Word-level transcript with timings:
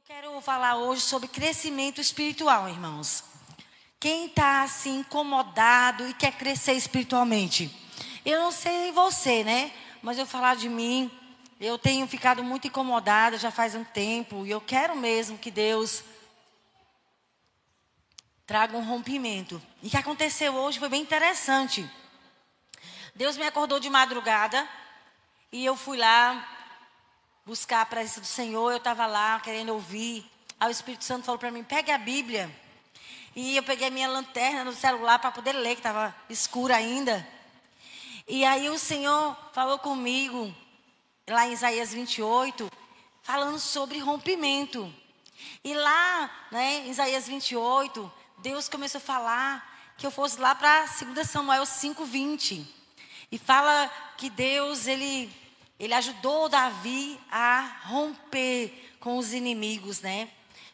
Eu 0.00 0.16
quero 0.16 0.40
falar 0.40 0.76
hoje 0.76 1.02
sobre 1.02 1.28
crescimento 1.28 2.00
espiritual, 2.00 2.68
irmãos. 2.68 3.22
Quem 4.00 4.26
está 4.26 4.62
assim 4.62 5.00
incomodado 5.00 6.08
e 6.08 6.14
quer 6.14 6.32
crescer 6.32 6.72
espiritualmente? 6.72 7.70
Eu 8.24 8.40
não 8.40 8.50
sei 8.50 8.92
você, 8.92 9.44
né? 9.44 9.70
Mas 10.02 10.18
eu 10.18 10.26
falar 10.26 10.56
de 10.56 10.70
mim, 10.70 11.10
eu 11.60 11.76
tenho 11.78 12.06
ficado 12.08 12.42
muito 12.42 12.66
incomodada 12.66 13.36
já 13.36 13.50
faz 13.50 13.74
um 13.74 13.84
tempo 13.84 14.46
e 14.46 14.50
eu 14.50 14.60
quero 14.60 14.96
mesmo 14.96 15.36
que 15.36 15.50
Deus 15.50 16.02
traga 18.46 18.76
um 18.76 18.84
rompimento. 18.84 19.62
E 19.82 19.88
o 19.88 19.90
que 19.90 19.96
aconteceu 19.98 20.54
hoje 20.54 20.78
foi 20.78 20.88
bem 20.88 21.02
interessante. 21.02 21.88
Deus 23.14 23.36
me 23.36 23.46
acordou 23.46 23.78
de 23.78 23.90
madrugada 23.90 24.66
e 25.52 25.64
eu 25.64 25.76
fui 25.76 25.98
lá 25.98 26.59
buscar 27.44 27.82
a 27.82 27.86
presença 27.86 28.20
do 28.20 28.26
Senhor. 28.26 28.70
Eu 28.70 28.78
estava 28.78 29.06
lá 29.06 29.40
querendo 29.40 29.72
ouvir. 29.72 30.28
Aí 30.58 30.68
o 30.68 30.70
Espírito 30.70 31.04
Santo 31.04 31.24
falou 31.24 31.38
para 31.38 31.50
mim: 31.50 31.64
pegue 31.64 31.90
a 31.90 31.98
Bíblia. 31.98 32.50
E 33.34 33.56
eu 33.56 33.62
peguei 33.62 33.90
minha 33.90 34.08
lanterna 34.08 34.64
no 34.64 34.72
celular 34.72 35.18
para 35.18 35.30
poder 35.30 35.52
ler, 35.52 35.74
que 35.74 35.80
estava 35.80 36.14
escuro 36.28 36.74
ainda. 36.74 37.26
E 38.26 38.44
aí 38.44 38.68
o 38.68 38.78
Senhor 38.78 39.36
falou 39.52 39.78
comigo, 39.78 40.54
lá 41.28 41.46
em 41.46 41.52
Isaías 41.52 41.92
28, 41.92 42.70
falando 43.22 43.58
sobre 43.58 43.98
rompimento. 43.98 44.92
E 45.64 45.74
lá, 45.74 46.30
né, 46.50 46.86
em 46.86 46.90
Isaías 46.90 47.26
28, 47.26 48.12
Deus 48.38 48.68
começou 48.68 48.98
a 48.98 49.02
falar 49.02 49.92
que 49.96 50.06
eu 50.06 50.10
fosse 50.10 50.40
lá 50.40 50.54
para 50.54 50.86
2 50.86 51.28
Samuel 51.28 51.64
5:20. 51.64 52.66
E 53.30 53.38
fala 53.38 53.88
que 54.16 54.28
Deus, 54.28 54.86
ele 54.86 55.32
ele 55.80 55.94
ajudou 55.94 56.46
Davi 56.46 57.18
a 57.30 57.80
romper 57.86 58.92
com 59.00 59.16
os 59.16 59.32
inimigos, 59.32 60.02
né? 60.02 60.28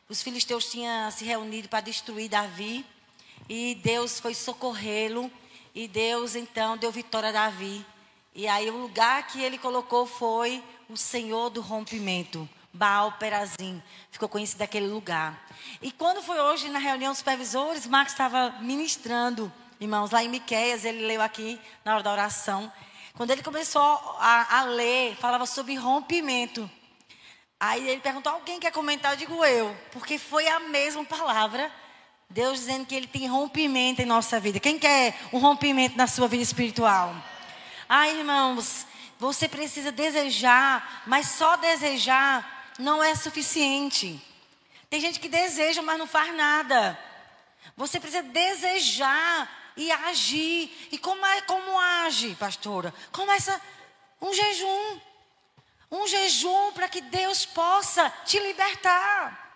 Os 0.09 0.21
filisteus 0.21 0.69
tinham 0.69 1.09
se 1.13 1.25
reunido 1.25 1.69
para 1.69 1.81
destruir 1.81 2.29
Davi 2.29 2.85
e 3.49 3.77
Deus 3.77 4.19
foi 4.19 4.35
socorrê-lo 4.35 5.31
e 5.73 5.87
Deus 5.87 6.35
então 6.35 6.77
deu 6.77 6.91
vitória 6.91 7.29
a 7.29 7.33
Davi. 7.33 7.87
E 8.35 8.49
aí 8.49 8.69
o 8.69 8.77
lugar 8.77 9.29
que 9.29 9.41
ele 9.41 9.59
colocou 9.59 10.07
foi 10.07 10.61
o 10.89 10.97
Senhor 10.97 11.51
do 11.51 11.61
rompimento, 11.61 12.49
Baal 12.73 13.13
Perazim. 13.13 13.81
Ficou 14.11 14.29
conhecido 14.29 14.63
aquele 14.63 14.89
lugar. 14.89 15.47
E 15.81 15.93
quando 15.93 16.21
foi 16.21 16.41
hoje 16.41 16.69
na 16.69 16.81
reunião 16.81 17.13
dos 17.13 17.19
supervisores, 17.19 17.87
Marcos 17.87 18.13
estava 18.13 18.57
ministrando, 18.61 19.53
irmãos, 19.81 20.11
lá 20.11 20.25
em 20.25 20.29
Miqueias, 20.29 20.85
ele 20.85 21.07
leu 21.07 21.23
aqui 21.23 21.61
na 21.85 21.95
hora 21.95 22.03
da 22.03 22.13
oração. 22.13 22.73
Quando 23.17 23.31
ele 23.31 23.43
começou 23.43 23.81
a, 24.21 24.59
a 24.59 24.63
ler, 24.65 25.17
falava 25.17 25.47
sobre 25.47 25.75
rompimento. 25.75 26.71
Aí 27.59 27.89
ele 27.89 28.03
perguntou: 28.03 28.31
alguém 28.31 28.61
quer 28.61 28.71
comentar? 28.71 29.13
Eu 29.13 29.17
digo 29.17 29.43
eu, 29.43 29.75
porque 29.91 30.19
foi 30.19 30.47
a 30.47 30.61
mesma 30.61 31.03
palavra. 31.03 31.73
Deus 32.29 32.59
dizendo 32.59 32.85
que 32.85 32.95
ele 32.95 33.07
tem 33.07 33.27
rompimento 33.27 34.03
em 34.03 34.05
nossa 34.05 34.39
vida. 34.39 34.61
Quem 34.61 34.79
quer 34.79 35.19
um 35.33 35.39
rompimento 35.39 35.97
na 35.97 36.07
sua 36.07 36.29
vida 36.29 36.43
espiritual? 36.43 37.15
Ah, 37.89 38.07
irmãos, 38.11 38.87
você 39.19 39.49
precisa 39.49 39.91
desejar, 39.91 41.05
mas 41.07 41.29
só 41.29 41.57
desejar 41.57 42.75
não 42.79 43.03
é 43.03 43.15
suficiente. 43.15 44.21
Tem 44.91 45.01
gente 45.01 45.21
que 45.21 45.29
deseja, 45.29 45.81
mas 45.81 45.99
não 45.99 46.07
faz 46.07 46.35
nada. 46.35 46.99
Você 47.77 47.99
precisa 47.99 48.25
desejar 48.25 49.66
e 49.77 49.91
agir. 49.93 50.89
E 50.91 50.99
como, 50.99 51.25
é, 51.25 51.43
como 51.43 51.79
age, 51.79 52.35
pastora? 52.37 52.93
Começa 53.13 53.61
um 54.21 54.33
jejum. 54.33 55.01
Um 55.91 56.07
jejum 56.07 56.73
para 56.73 56.89
que 56.89 57.01
Deus 57.01 57.45
possa 57.47 58.11
te 58.25 58.39
libertar. 58.39 59.47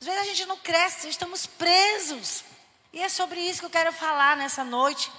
Às 0.00 0.06
vezes 0.06 0.20
a 0.20 0.24
gente 0.24 0.46
não 0.46 0.58
cresce, 0.58 1.08
estamos 1.08 1.46
presos. 1.46 2.44
E 2.92 3.00
é 3.00 3.08
sobre 3.08 3.40
isso 3.40 3.60
que 3.60 3.66
eu 3.66 3.70
quero 3.70 3.92
falar 3.92 4.36
nessa 4.36 4.62
noite. 4.62 5.10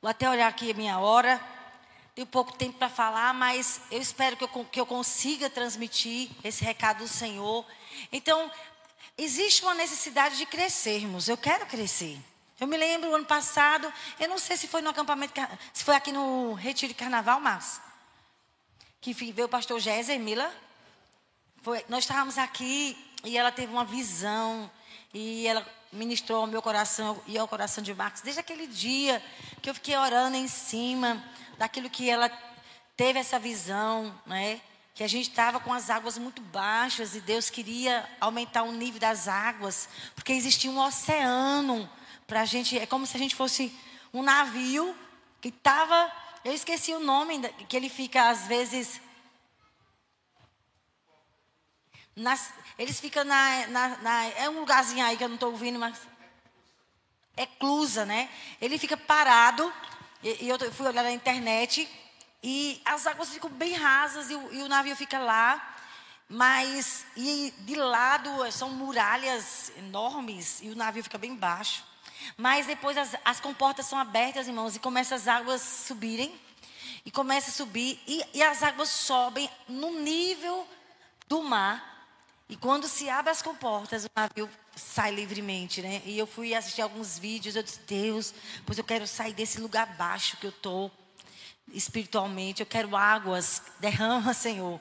Vou 0.00 0.10
até 0.10 0.28
olhar 0.28 0.48
aqui 0.48 0.70
a 0.70 0.74
minha 0.74 0.98
hora. 0.98 1.40
Tenho 2.14 2.26
pouco 2.26 2.52
tempo 2.52 2.78
para 2.78 2.88
falar, 2.88 3.32
mas 3.32 3.80
eu 3.92 4.00
espero 4.00 4.36
que 4.36 4.42
eu, 4.42 4.64
que 4.64 4.80
eu 4.80 4.86
consiga 4.86 5.48
transmitir 5.48 6.30
esse 6.42 6.64
recado 6.64 6.98
do 6.98 7.08
Senhor. 7.08 7.64
Então, 8.10 8.50
existe 9.16 9.62
uma 9.62 9.74
necessidade 9.74 10.36
de 10.36 10.46
crescermos. 10.46 11.28
Eu 11.28 11.36
quero 11.36 11.66
crescer. 11.66 12.18
Eu 12.60 12.66
me 12.66 12.76
lembro 12.76 13.14
ano 13.14 13.24
passado, 13.24 13.92
eu 14.18 14.28
não 14.28 14.36
sei 14.36 14.56
se 14.56 14.66
foi 14.66 14.82
no 14.82 14.90
acampamento, 14.90 15.32
se 15.72 15.84
foi 15.84 15.94
aqui 15.94 16.10
no 16.10 16.54
Retiro 16.54 16.92
de 16.92 16.98
Carnaval, 16.98 17.38
mas 17.38 17.80
que 19.00 19.12
veio 19.12 19.46
o 19.46 19.48
pastor 19.48 19.78
Géser 19.78 20.18
Mila. 20.18 20.52
Foi, 21.62 21.84
nós 21.88 22.00
estávamos 22.02 22.36
aqui 22.36 22.98
e 23.22 23.38
ela 23.38 23.52
teve 23.52 23.72
uma 23.72 23.84
visão 23.84 24.68
e 25.14 25.46
ela 25.46 25.64
ministrou 25.92 26.40
ao 26.40 26.46
meu 26.48 26.60
coração 26.60 27.22
e 27.28 27.38
ao 27.38 27.46
coração 27.46 27.82
de 27.82 27.94
Marcos 27.94 28.22
desde 28.22 28.40
aquele 28.40 28.66
dia 28.66 29.22
que 29.62 29.70
eu 29.70 29.74
fiquei 29.74 29.96
orando 29.96 30.36
em 30.36 30.48
cima 30.48 31.24
daquilo 31.58 31.88
que 31.88 32.10
ela 32.10 32.28
teve 32.96 33.20
essa 33.20 33.38
visão, 33.38 34.12
né? 34.26 34.60
Que 34.96 35.04
a 35.04 35.08
gente 35.08 35.30
estava 35.30 35.60
com 35.60 35.72
as 35.72 35.90
águas 35.90 36.18
muito 36.18 36.42
baixas 36.42 37.14
e 37.14 37.20
Deus 37.20 37.50
queria 37.50 38.04
aumentar 38.20 38.64
o 38.64 38.72
nível 38.72 38.98
das 38.98 39.28
águas, 39.28 39.88
porque 40.16 40.32
existia 40.32 40.72
um 40.72 40.80
oceano 40.80 41.88
para 42.28 42.42
a 42.42 42.44
gente, 42.44 42.78
é 42.78 42.86
como 42.86 43.06
se 43.06 43.16
a 43.16 43.18
gente 43.18 43.34
fosse 43.34 43.74
um 44.12 44.22
navio 44.22 44.94
que 45.40 45.48
estava, 45.48 46.12
eu 46.44 46.52
esqueci 46.52 46.92
o 46.92 47.00
nome, 47.00 47.40
que 47.66 47.74
ele 47.74 47.88
fica 47.88 48.28
às 48.28 48.46
vezes. 48.46 49.00
Nas, 52.14 52.52
eles 52.78 53.00
ficam 53.00 53.24
na, 53.24 53.66
na, 53.68 53.88
na, 53.98 54.24
É 54.26 54.50
um 54.50 54.60
lugarzinho 54.60 55.04
aí 55.06 55.16
que 55.16 55.24
eu 55.24 55.28
não 55.28 55.36
estou 55.36 55.50
ouvindo, 55.50 55.78
mas. 55.78 55.98
É 57.34 57.46
clusa, 57.46 58.04
né? 58.04 58.28
Ele 58.60 58.76
fica 58.78 58.96
parado, 58.96 59.72
e, 60.22 60.44
e, 60.44 60.48
eu 60.48 60.72
fui 60.72 60.86
olhar 60.86 61.04
na 61.04 61.12
internet, 61.12 61.88
e 62.42 62.82
as 62.84 63.06
águas 63.06 63.30
ficam 63.30 63.48
bem 63.48 63.72
rasas, 63.72 64.28
e 64.28 64.34
o, 64.34 64.52
e 64.52 64.62
o 64.62 64.68
navio 64.68 64.94
fica 64.96 65.18
lá. 65.18 65.76
Mas, 66.28 67.06
e 67.16 67.54
de 67.60 67.74
lado 67.74 68.30
são 68.52 68.68
muralhas 68.70 69.72
enormes, 69.78 70.60
e 70.60 70.68
o 70.68 70.76
navio 70.76 71.02
fica 71.02 71.16
bem 71.16 71.34
baixo. 71.34 71.88
Mas 72.36 72.66
depois 72.66 72.96
as, 72.96 73.16
as 73.24 73.40
comportas 73.40 73.86
são 73.86 73.98
abertas, 73.98 74.46
irmãos, 74.46 74.76
e 74.76 74.78
começam 74.78 75.16
as 75.16 75.26
águas 75.26 75.62
subirem. 75.62 76.34
E 77.04 77.10
começa 77.10 77.50
a 77.50 77.52
subir, 77.52 77.98
e, 78.06 78.22
e 78.34 78.42
as 78.42 78.62
águas 78.62 78.88
sobem 78.88 79.48
no 79.68 80.00
nível 80.00 80.66
do 81.26 81.42
mar. 81.42 82.06
E 82.48 82.56
quando 82.56 82.88
se 82.88 83.08
abre 83.08 83.30
as 83.30 83.40
comportas, 83.40 84.04
o 84.04 84.10
navio 84.14 84.48
sai 84.74 85.10
livremente, 85.14 85.82
né? 85.82 86.02
E 86.04 86.18
eu 86.18 86.26
fui 86.26 86.54
assistir 86.54 86.82
alguns 86.82 87.18
vídeos, 87.18 87.56
eu 87.56 87.62
disse, 87.62 87.80
Deus, 87.80 88.34
pois 88.64 88.78
eu 88.78 88.84
quero 88.84 89.06
sair 89.06 89.32
desse 89.32 89.60
lugar 89.60 89.86
baixo 89.96 90.36
que 90.38 90.46
eu 90.46 90.50
estou 90.50 90.90
espiritualmente, 91.72 92.60
eu 92.60 92.66
quero 92.66 92.96
águas, 92.96 93.62
derrama, 93.78 94.32
Senhor. 94.32 94.80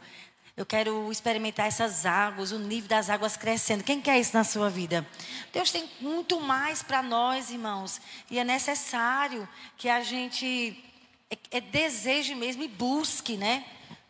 Eu 0.58 0.66
quero 0.66 1.12
experimentar 1.12 1.68
essas 1.68 2.04
águas, 2.04 2.52
o 2.52 2.58
nível 2.58 2.90
das 2.90 3.12
águas 3.12 3.38
crescendo. 3.38 3.84
Quem 3.84 4.02
quer 4.02 4.20
isso 4.20 4.36
na 4.36 4.44
sua 4.44 4.72
vida? 4.72 5.08
Deus 5.54 5.70
tem 5.70 5.88
muito 6.02 6.42
mais 6.42 6.82
para 6.82 7.04
nós, 7.04 7.52
irmãos. 7.52 8.02
E 8.28 8.40
é 8.40 8.44
necessário 8.44 9.48
que 9.78 9.88
a 9.88 10.02
gente 10.02 10.84
é, 11.30 11.58
é, 11.58 11.62
deseje 11.62 12.34
mesmo 12.34 12.64
e 12.64 12.68
busque, 12.68 13.38
né? 13.38 13.64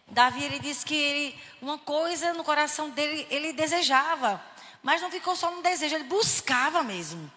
Davi, 0.08 0.42
ele 0.42 0.58
disse 0.60 0.86
que 0.86 0.96
ele, 0.96 1.36
uma 1.62 1.78
coisa 1.78 2.32
no 2.32 2.46
coração 2.46 2.92
dele, 2.92 3.28
ele 3.30 3.52
desejava. 3.52 4.42
Mas 4.82 5.02
não 5.02 5.12
ficou 5.12 5.36
só 5.36 5.52
no 5.52 5.62
desejo, 5.62 5.96
ele 5.96 6.06
buscava 6.06 6.82
mesmo. 6.82 7.30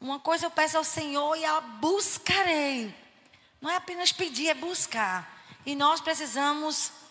Uma 0.00 0.20
coisa 0.20 0.46
eu 0.46 0.50
peço 0.52 0.78
ao 0.78 0.84
Senhor 0.84 1.36
e 1.36 1.44
a 1.44 1.60
buscarei. 1.60 2.94
Não 3.60 3.68
é 3.68 3.74
apenas 3.74 4.12
pedir, 4.12 4.48
é 4.48 4.54
buscar. 4.54 5.42
E 5.66 5.74
nós 5.74 6.00
precisamos 6.00 7.01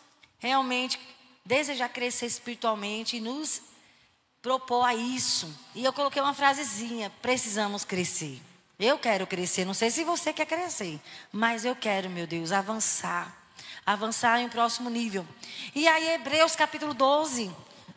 realmente 0.41 0.99
desejar 1.45 1.87
crescer 1.89 2.25
espiritualmente 2.25 3.17
e 3.17 3.21
nos 3.21 3.61
propor 4.41 4.83
a 4.83 4.93
isso. 4.93 5.55
E 5.75 5.85
eu 5.85 5.93
coloquei 5.93 6.21
uma 6.21 6.33
frasezinha: 6.33 7.09
precisamos 7.21 7.85
crescer. 7.85 8.41
Eu 8.77 8.97
quero 8.97 9.27
crescer, 9.27 9.63
não 9.63 9.75
sei 9.75 9.91
se 9.91 10.03
você 10.03 10.33
quer 10.33 10.47
crescer, 10.47 10.99
mas 11.31 11.63
eu 11.63 11.75
quero, 11.75 12.09
meu 12.09 12.25
Deus, 12.25 12.51
avançar. 12.51 13.37
Avançar 13.85 14.39
em 14.39 14.47
um 14.47 14.49
próximo 14.49 14.89
nível. 14.89 15.25
E 15.75 15.87
aí, 15.87 16.09
Hebreus 16.09 16.55
capítulo 16.55 16.93
12, 16.93 17.51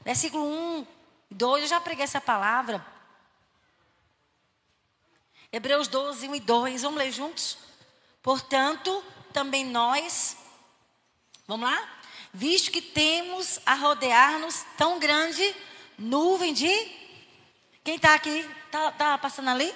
versículo 0.04 0.44
1, 0.44 0.86
2, 1.30 1.62
eu 1.62 1.68
já 1.68 1.80
preguei 1.80 2.04
essa 2.04 2.20
palavra. 2.20 2.84
Hebreus 5.50 5.88
12, 5.88 6.28
1 6.28 6.34
e 6.34 6.40
2, 6.40 6.82
vamos 6.82 6.98
ler 6.98 7.12
juntos? 7.12 7.56
Portanto, 8.22 9.02
também 9.32 9.64
nós, 9.64 10.36
vamos 11.46 11.70
lá? 11.70 11.94
Visto 12.34 12.72
que 12.72 12.82
temos 12.82 13.60
a 13.64 13.74
rodear-nos 13.74 14.66
tão 14.76 14.98
grande 14.98 15.54
nuvem 15.96 16.52
de. 16.52 16.68
Quem 17.84 17.94
está 17.94 18.14
aqui? 18.14 18.44
Está 18.66 18.90
tá 18.90 19.16
passando 19.16 19.50
ali? 19.50 19.72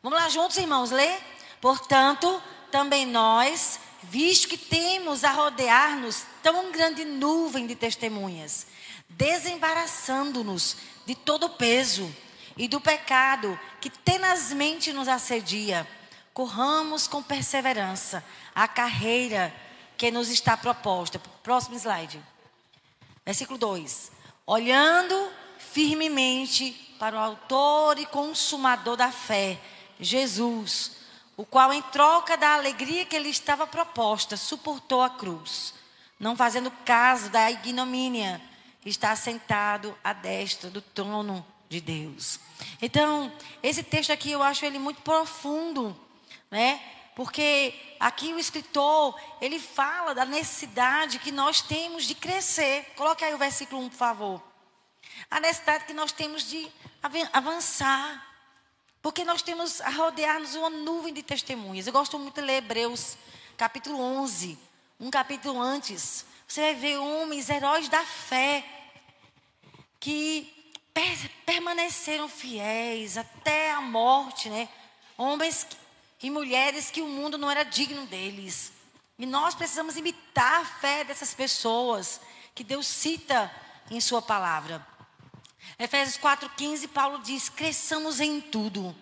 Vamos 0.00 0.18
lá 0.18 0.28
juntos, 0.28 0.56
irmãos, 0.56 0.92
ler. 0.92 1.18
Portanto, 1.60 2.40
também 2.70 3.04
nós, 3.04 3.80
visto 4.04 4.48
que 4.48 4.56
temos 4.56 5.24
a 5.24 5.32
rodear-nos 5.32 6.24
tão 6.40 6.70
grande 6.70 7.04
nuvem 7.04 7.66
de 7.66 7.74
testemunhas, 7.74 8.66
desembaraçando-nos 9.08 10.76
de 11.04 11.16
todo 11.16 11.46
o 11.46 11.50
peso 11.50 12.14
e 12.56 12.68
do 12.68 12.80
pecado 12.80 13.58
que 13.80 13.90
tenazmente 13.90 14.92
nos 14.92 15.08
assedia. 15.08 15.88
Corramos 16.32 17.08
com 17.08 17.20
perseverança 17.20 18.24
a 18.54 18.68
carreira 18.68 19.52
que 19.98 20.12
nos 20.12 20.30
está 20.30 20.56
proposta. 20.56 21.18
Próximo 21.42 21.76
slide. 21.76 22.22
Versículo 23.26 23.58
2. 23.58 24.12
Olhando 24.46 25.30
firmemente 25.58 26.94
para 26.98 27.16
o 27.16 27.18
Autor 27.18 27.98
e 27.98 28.06
Consumador 28.06 28.96
da 28.96 29.10
fé, 29.10 29.58
Jesus, 30.00 30.92
o 31.36 31.44
qual, 31.44 31.72
em 31.72 31.82
troca 31.82 32.36
da 32.36 32.54
alegria 32.54 33.04
que 33.04 33.18
lhe 33.18 33.28
estava 33.28 33.66
proposta, 33.66 34.36
suportou 34.36 35.02
a 35.02 35.10
cruz, 35.10 35.74
não 36.18 36.36
fazendo 36.36 36.70
caso 36.84 37.28
da 37.28 37.50
ignomínia, 37.50 38.40
está 38.84 39.14
sentado 39.14 39.94
à 40.02 40.12
destra 40.12 40.70
do 40.70 40.80
trono 40.80 41.44
de 41.68 41.80
Deus. 41.80 42.40
Então, 42.80 43.32
esse 43.62 43.82
texto 43.82 44.12
aqui 44.12 44.30
eu 44.30 44.42
acho 44.42 44.64
ele 44.64 44.78
muito 44.78 45.02
profundo, 45.02 45.94
né? 46.50 46.80
Porque 47.18 47.74
aqui 47.98 48.32
o 48.32 48.38
escritor, 48.38 49.20
ele 49.40 49.58
fala 49.58 50.14
da 50.14 50.24
necessidade 50.24 51.18
que 51.18 51.32
nós 51.32 51.60
temos 51.60 52.04
de 52.04 52.14
crescer. 52.14 52.92
Coloque 52.94 53.24
aí 53.24 53.34
o 53.34 53.38
versículo 53.38 53.82
1, 53.82 53.88
por 53.88 53.96
favor. 53.96 54.42
A 55.28 55.40
necessidade 55.40 55.84
que 55.84 55.92
nós 55.92 56.12
temos 56.12 56.48
de 56.48 56.70
avançar. 57.32 58.24
Porque 59.02 59.24
nós 59.24 59.42
temos 59.42 59.80
a 59.80 59.90
rodear-nos 59.90 60.54
uma 60.54 60.70
nuvem 60.70 61.12
de 61.12 61.24
testemunhas. 61.24 61.88
Eu 61.88 61.92
gosto 61.92 62.16
muito 62.20 62.36
de 62.36 62.40
ler 62.40 62.58
Hebreus, 62.58 63.18
capítulo 63.56 64.00
11. 64.00 64.56
Um 65.00 65.10
capítulo 65.10 65.60
antes. 65.60 66.24
Você 66.46 66.60
vai 66.60 66.74
ver 66.76 66.98
homens, 66.98 67.50
heróis 67.50 67.88
da 67.88 68.04
fé, 68.04 68.64
que 69.98 70.72
permaneceram 71.44 72.28
fiéis 72.28 73.18
até 73.18 73.72
a 73.72 73.80
morte, 73.80 74.48
né? 74.48 74.68
Homens 75.16 75.66
e 76.22 76.30
mulheres 76.30 76.90
que 76.90 77.00
o 77.00 77.08
mundo 77.08 77.38
não 77.38 77.50
era 77.50 77.62
digno 77.62 78.06
deles. 78.06 78.72
E 79.18 79.26
nós 79.26 79.54
precisamos 79.54 79.96
imitar 79.96 80.60
a 80.60 80.64
fé 80.64 81.04
dessas 81.04 81.34
pessoas 81.34 82.20
que 82.54 82.64
Deus 82.64 82.86
cita 82.86 83.50
em 83.90 84.00
Sua 84.00 84.22
palavra. 84.22 84.86
Efésios 85.78 86.18
4,15, 86.18 86.88
Paulo 86.88 87.18
diz: 87.20 87.48
cresçamos 87.48 88.20
em 88.20 88.40
tudo, 88.40 88.94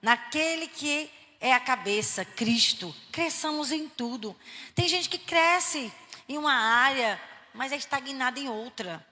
naquele 0.00 0.66
que 0.66 1.10
é 1.40 1.52
a 1.52 1.60
cabeça, 1.60 2.24
Cristo. 2.24 2.94
Cresçamos 3.10 3.72
em 3.72 3.88
tudo. 3.88 4.36
Tem 4.74 4.88
gente 4.88 5.08
que 5.08 5.18
cresce 5.18 5.92
em 6.28 6.36
uma 6.36 6.52
área, 6.52 7.20
mas 7.54 7.72
é 7.72 7.76
estagnada 7.76 8.38
em 8.38 8.48
outra. 8.48 9.04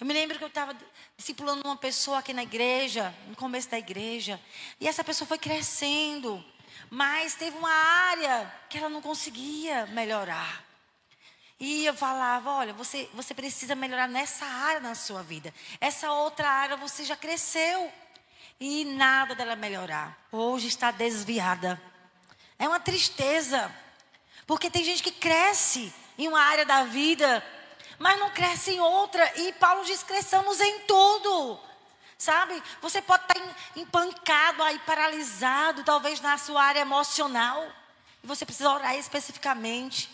Eu 0.00 0.06
me 0.06 0.14
lembro 0.14 0.38
que 0.38 0.44
eu 0.44 0.48
estava 0.48 0.76
discipulando 1.16 1.62
uma 1.64 1.76
pessoa 1.76 2.18
aqui 2.18 2.32
na 2.32 2.42
igreja, 2.42 3.14
no 3.26 3.36
começo 3.36 3.68
da 3.68 3.78
igreja, 3.78 4.40
e 4.80 4.86
essa 4.86 5.02
pessoa 5.02 5.26
foi 5.26 5.38
crescendo, 5.38 6.44
mas 6.90 7.34
teve 7.34 7.56
uma 7.56 7.72
área 7.72 8.52
que 8.68 8.78
ela 8.78 8.88
não 8.88 9.02
conseguia 9.02 9.86
melhorar. 9.86 10.64
E 11.60 11.84
eu 11.84 11.94
falava: 11.94 12.50
olha, 12.50 12.72
você, 12.72 13.08
você 13.12 13.34
precisa 13.34 13.74
melhorar 13.74 14.08
nessa 14.08 14.46
área 14.46 14.80
na 14.80 14.94
sua 14.94 15.22
vida. 15.22 15.52
Essa 15.80 16.10
outra 16.12 16.48
área 16.48 16.76
você 16.76 17.04
já 17.04 17.16
cresceu. 17.16 17.92
E 18.60 18.84
nada 18.84 19.34
dela 19.34 19.54
melhorar. 19.54 20.18
Hoje 20.32 20.66
está 20.66 20.90
desviada. 20.90 21.80
É 22.58 22.66
uma 22.66 22.80
tristeza. 22.80 23.72
Porque 24.46 24.70
tem 24.70 24.82
gente 24.82 25.02
que 25.02 25.12
cresce 25.12 25.92
em 26.16 26.26
uma 26.26 26.40
área 26.40 26.64
da 26.64 26.82
vida, 26.84 27.44
mas 27.98 28.18
não 28.18 28.30
cresce 28.30 28.72
em 28.72 28.80
outra. 28.80 29.32
E 29.40 29.52
Paulo 29.54 29.84
diz: 29.84 30.02
cresçamos 30.02 30.60
em 30.60 30.80
tudo. 30.80 31.60
Sabe? 32.18 32.60
Você 32.82 33.00
pode 33.00 33.22
estar 33.22 33.40
empancado 33.76 34.60
aí, 34.64 34.76
paralisado, 34.80 35.84
talvez 35.84 36.20
na 36.20 36.36
sua 36.36 36.64
área 36.64 36.80
emocional. 36.80 37.64
E 38.24 38.26
você 38.26 38.44
precisa 38.44 38.70
orar 38.70 38.96
especificamente 38.96 40.10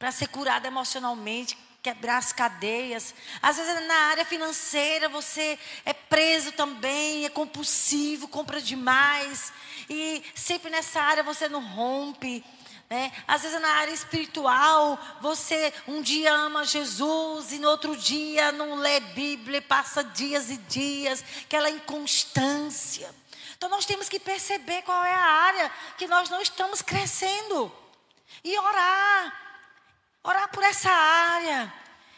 para 0.00 0.10
ser 0.10 0.26
curado 0.28 0.66
emocionalmente, 0.66 1.56
quebrar 1.80 2.18
as 2.18 2.32
cadeias. 2.32 3.14
Às 3.40 3.56
vezes 3.56 3.86
na 3.86 3.94
área 4.10 4.24
financeira 4.24 5.08
você 5.08 5.56
é 5.84 5.92
preso 5.92 6.50
também, 6.52 7.24
é 7.24 7.28
compulsivo, 7.28 8.26
compra 8.26 8.60
demais. 8.60 9.52
E 9.88 10.24
sempre 10.34 10.70
nessa 10.70 11.00
área 11.00 11.22
você 11.22 11.48
não 11.48 11.64
rompe. 11.64 12.44
Né? 12.90 13.12
Às 13.26 13.42
vezes 13.42 13.60
na 13.60 13.68
área 13.68 13.92
espiritual, 13.92 14.98
você 15.20 15.72
um 15.86 16.00
dia 16.00 16.32
ama 16.32 16.64
Jesus 16.64 17.52
e 17.52 17.58
no 17.58 17.68
outro 17.68 17.94
dia 17.94 18.50
não 18.50 18.76
lê 18.76 18.98
Bíblia, 19.00 19.60
passa 19.60 20.02
dias 20.02 20.50
e 20.50 20.56
dias, 20.56 21.22
aquela 21.44 21.68
inconstância. 21.68 23.14
Então 23.56 23.68
nós 23.68 23.84
temos 23.84 24.08
que 24.08 24.18
perceber 24.18 24.82
qual 24.82 25.04
é 25.04 25.12
a 25.12 25.20
área 25.20 25.72
que 25.98 26.06
nós 26.06 26.30
não 26.30 26.40
estamos 26.40 26.80
crescendo 26.80 27.70
e 28.42 28.58
orar. 28.58 29.48
Orar 30.22 30.48
por 30.50 30.62
essa 30.62 30.90
área, 30.90 31.72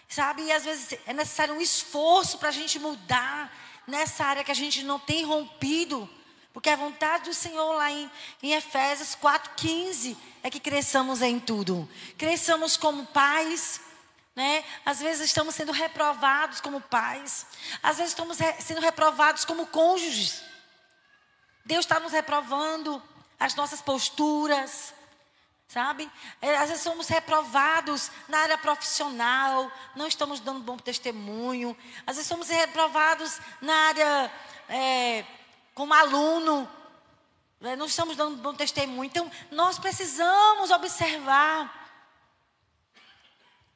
sabe? 0.09 0.43
E 0.43 0.53
às 0.53 0.65
vezes 0.65 0.99
é 1.07 1.13
necessário 1.13 1.55
um 1.55 1.61
esforço 1.61 2.39
para 2.39 2.51
a 2.51 2.53
gente 2.53 2.79
mudar 2.79 3.53
nessa 3.87 4.25
área 4.25 4.45
que 4.45 4.53
a 4.53 4.55
gente 4.55 4.85
não 4.85 4.99
tem 4.99 5.25
rompido. 5.25 6.09
Porque 6.53 6.69
a 6.69 6.77
vontade 6.77 7.25
do 7.25 7.35
Senhor 7.35 7.73
lá 7.75 7.91
em, 7.91 8.11
em 8.43 8.53
Efésios 8.53 9.17
4,15 9.17 10.17
é 10.43 10.51
que 10.51 10.59
cresçamos 10.59 11.23
em 11.23 11.39
tudo. 11.39 11.89
Cresçamos 12.19 12.77
como 12.77 13.07
pais, 13.07 13.81
né? 14.35 14.65
Às 14.85 15.01
vezes 15.01 15.27
estamos 15.27 15.55
sendo 15.55 15.71
reprovados 15.71 16.61
como 16.61 16.81
pais. 16.81 17.47
Às 17.83 17.99
vezes 17.99 18.13
estamos 18.13 18.39
re 18.39 18.53
sendo 18.61 18.81
reprovados 18.81 19.45
como 19.45 19.67
cônjuges. 19.67 20.43
Deus 21.65 21.85
está 21.85 22.01
nos 22.01 22.13
reprovando 22.13 23.01
as 23.39 23.55
nossas 23.55 23.81
posturas, 23.81 24.93
Sabe? 25.71 26.11
É, 26.43 26.57
às 26.57 26.69
vezes 26.69 26.83
somos 26.83 27.07
reprovados 27.07 28.11
na 28.27 28.39
área 28.39 28.59
profissional, 28.59 29.71
não 29.95 30.09
estamos 30.09 30.41
dando 30.41 30.65
bom 30.65 30.77
testemunho. 30.77 31.77
Às 32.05 32.17
vezes 32.17 32.29
somos 32.29 32.49
reprovados 32.49 33.39
na 33.61 33.73
área 33.73 34.33
é, 34.69 35.25
como 35.81 35.95
aluno, 35.95 36.71
né? 37.59 37.75
não 37.75 37.87
estamos 37.87 38.15
dando 38.15 38.37
bom 38.37 38.53
testemunho. 38.53 39.05
Então, 39.05 39.33
nós 39.51 39.79
precisamos 39.79 40.71
observar 40.71 41.91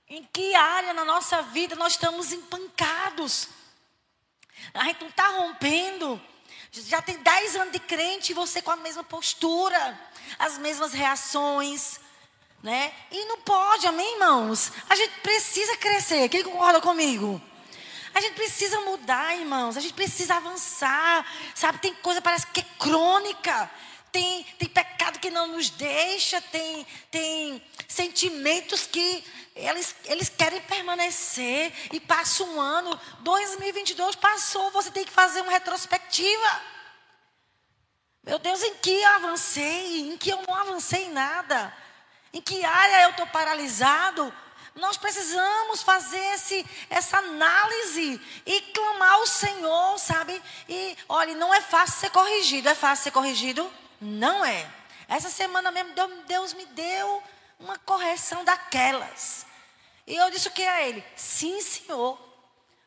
em 0.07 0.23
que 0.31 0.55
área 0.55 0.93
na 0.93 1.03
nossa 1.03 1.41
vida 1.41 1.75
nós 1.77 1.95
estamos 1.95 2.31
empancados. 2.31 3.49
A 4.75 4.85
gente 4.85 5.01
não 5.01 5.09
está 5.09 5.29
rompendo. 5.29 6.21
Já 6.73 7.01
tem 7.01 7.17
10 7.17 7.57
anos 7.57 7.73
de 7.73 7.79
crente 7.79 8.33
e 8.33 8.35
você 8.35 8.61
com 8.61 8.71
a 8.71 8.77
mesma 8.77 9.03
postura 9.03 9.99
as 10.39 10.59
mesmas 10.59 10.93
reações, 10.93 12.01
né? 12.63 12.93
E 13.11 13.25
não 13.25 13.41
pode, 13.41 13.87
amém, 13.87 14.13
irmãos? 14.13 14.71
A 14.91 14.95
gente 14.95 15.21
precisa 15.21 15.75
crescer. 15.79 16.29
Quem 16.29 16.43
concorda 16.43 16.83
comigo? 16.83 17.41
A 18.15 18.21
gente 18.21 18.35
precisa 18.35 18.81
mudar, 18.81 19.37
irmãos. 19.37 19.77
A 19.77 19.81
gente 19.81 19.95
precisa 19.95 20.37
avançar. 20.37 21.27
Sabe, 21.55 21.79
tem 21.79 21.93
coisa 21.95 22.23
parece 22.23 22.47
que 22.47 22.61
é 22.61 22.67
crônica. 22.79 23.71
Tem, 24.13 24.45
tem 24.57 24.69
pecado 24.69 25.19
que 25.19 25.31
não 25.31 25.49
nos 25.49 25.69
deixa. 25.71 26.41
Tem, 26.41 26.87
tem 27.11 27.61
sentimentos 27.89 28.87
que 28.87 29.25
eles, 29.57 29.97
eles 30.05 30.29
querem 30.29 30.61
permanecer. 30.61 31.73
E 31.93 31.99
passa 31.99 32.45
um 32.45 32.61
ano. 32.61 32.99
2022 33.21 34.15
passou. 34.15 34.71
Você 34.71 34.93
tem 34.93 35.05
que 35.05 35.11
fazer 35.11 35.41
uma 35.41 35.51
retrospectiva. 35.51 36.63
Meu 38.23 38.39
Deus, 38.39 38.63
em 38.63 38.75
que 38.77 38.91
eu 38.91 39.09
avancei? 39.09 40.13
Em 40.13 40.17
que 40.17 40.31
eu 40.31 40.41
não 40.47 40.55
avancei 40.55 41.07
em 41.07 41.11
nada? 41.11 41.77
Em 42.33 42.41
que 42.41 42.65
área 42.65 43.03
eu 43.03 43.11
estou 43.11 43.27
paralisado? 43.27 44.33
Nós 44.75 44.97
precisamos 44.97 45.83
fazer 45.83 46.19
esse, 46.35 46.67
essa 46.91 47.19
análise 47.19 48.21
e 48.45 48.61
clamar 48.73 49.13
ao 49.13 49.27
Senhor, 49.27 49.99
sabe? 49.99 50.43
E 50.69 50.97
olha, 51.09 51.35
não 51.35 51.55
é 51.55 51.61
fácil 51.61 52.01
ser 52.01 52.11
corrigido. 52.11 52.69
É 52.69 52.75
fácil 52.75 53.05
ser 53.05 53.11
corrigido? 53.13 53.73
Não 54.01 54.45
é. 54.45 54.69
Essa 55.09 55.31
semana 55.31 55.71
mesmo 55.71 55.95
Deus 56.27 56.53
me 56.55 56.67
deu 56.67 57.23
uma 57.59 57.79
correção 57.79 58.45
daquelas. 58.45 59.47
E 60.07 60.17
eu 60.17 60.31
disse 60.31 60.49
o 60.49 60.53
que 60.53 60.65
a 60.65 60.83
ele? 60.83 61.05
Sim, 61.15 61.61
senhor. 61.61 62.19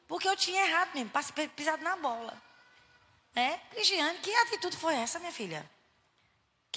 Porque 0.08 0.27
eu 0.27 0.36
tinha 0.36 0.63
errado 0.63 0.91
mesmo, 0.94 1.12
pisado 1.56 1.84
na 1.84 1.96
bola. 1.96 2.41
É, 3.36 3.58
Cristiane, 3.72 4.17
que 4.20 4.34
atitude 4.34 4.75
foi 4.75 4.96
essa, 4.96 5.20
minha 5.20 5.32
filha? 5.32 5.70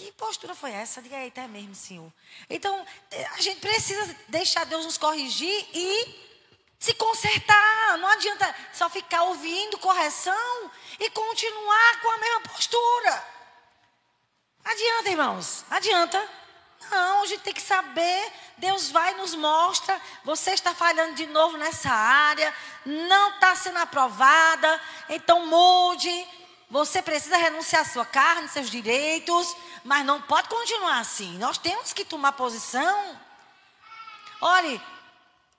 Que 0.01 0.13
postura 0.13 0.55
foi 0.55 0.73
essa? 0.73 1.03
Diga 1.03 1.19
aí, 1.19 1.31
é 1.37 1.47
mesmo, 1.47 1.75
Senhor. 1.75 2.11
Então, 2.49 2.87
a 3.37 3.41
gente 3.43 3.61
precisa 3.61 4.17
deixar 4.29 4.65
Deus 4.65 4.87
nos 4.87 4.97
corrigir 4.97 5.69
e 5.75 6.31
se 6.79 6.95
consertar. 6.95 7.99
Não 7.99 8.09
adianta 8.09 8.55
só 8.73 8.89
ficar 8.89 9.25
ouvindo 9.25 9.77
correção 9.77 10.71
e 10.99 11.11
continuar 11.11 12.01
com 12.01 12.11
a 12.13 12.17
mesma 12.17 12.41
postura. 12.41 13.29
Adianta, 14.65 15.11
irmãos. 15.11 15.67
Adianta. 15.69 16.29
Não, 16.91 17.23
a 17.23 17.27
gente 17.27 17.43
tem 17.43 17.53
que 17.53 17.61
saber. 17.61 18.33
Deus 18.57 18.91
vai 18.91 19.13
nos 19.17 19.35
mostra. 19.35 20.01
Você 20.25 20.53
está 20.53 20.75
falhando 20.75 21.15
de 21.15 21.27
novo 21.27 21.59
nessa 21.59 21.91
área. 21.91 22.55
Não 22.87 23.35
está 23.35 23.55
sendo 23.55 23.81
aprovada. 23.81 24.81
Então 25.11 25.45
mude. 25.45 26.40
Você 26.71 27.03
precisa 27.03 27.37
renunciar 27.37 27.83
à 27.83 27.85
sua 27.85 28.07
carne, 28.07 28.49
seus 28.49 28.71
direitos. 28.71 29.57
Mas 29.85 30.05
não 30.05 30.23
pode 30.23 30.49
continuar 30.49 30.99
assim. 31.01 31.37
Nós 31.39 31.59
temos 31.59 31.93
que 31.93 32.05
tomar 32.05 32.33
posição. 32.33 33.19
Olhe, 34.41 34.81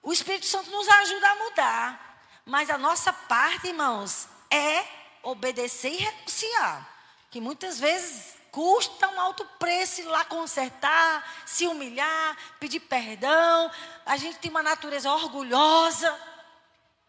o 0.02 0.14
Espírito 0.14 0.46
Santo 0.46 0.72
nos 0.72 0.88
ajuda 0.88 1.30
a 1.30 1.36
mudar. 1.36 2.18
Mas 2.46 2.70
a 2.70 2.78
nossa 2.78 3.12
parte, 3.12 3.68
irmãos, 3.68 4.28
é 4.50 4.86
obedecer 5.22 5.92
e 5.92 5.98
renunciar. 5.98 6.88
Que 7.30 7.42
muitas 7.42 7.80
vezes 7.80 8.36
custa 8.52 9.08
um 9.10 9.20
alto 9.20 9.46
preço 9.58 10.02
ir 10.02 10.06
lá 10.06 10.26
consertar, 10.26 11.44
se 11.46 11.68
humilhar, 11.68 12.38
pedir 12.60 12.80
perdão. 12.82 13.72
A 14.06 14.18
gente 14.18 14.40
tem 14.40 14.52
uma 14.52 14.64
natureza 14.64 15.12
orgulhosa, 15.12 16.18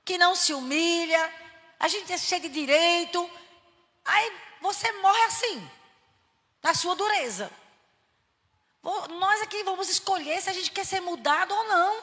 que 0.05 0.19
não 0.19 0.35
se 0.35 0.53
humilha. 0.53 1.33
A 1.79 1.89
gente 1.89 2.13
é 2.13 2.19
cheio 2.19 2.43
de 2.43 2.49
direito. 2.49 3.29
Aí 4.05 4.33
você 4.61 4.91
morre 4.93 5.25
assim, 5.25 5.71
na 6.63 6.75
sua 6.75 6.95
dureza. 6.95 7.51
Nós 8.83 9.43
aqui 9.43 9.63
vamos 9.63 9.89
escolher 9.89 10.41
se 10.41 10.51
a 10.51 10.53
gente 10.53 10.71
quer 10.71 10.85
ser 10.85 11.01
mudado 11.01 11.55
ou 11.55 11.65
não. 11.65 12.03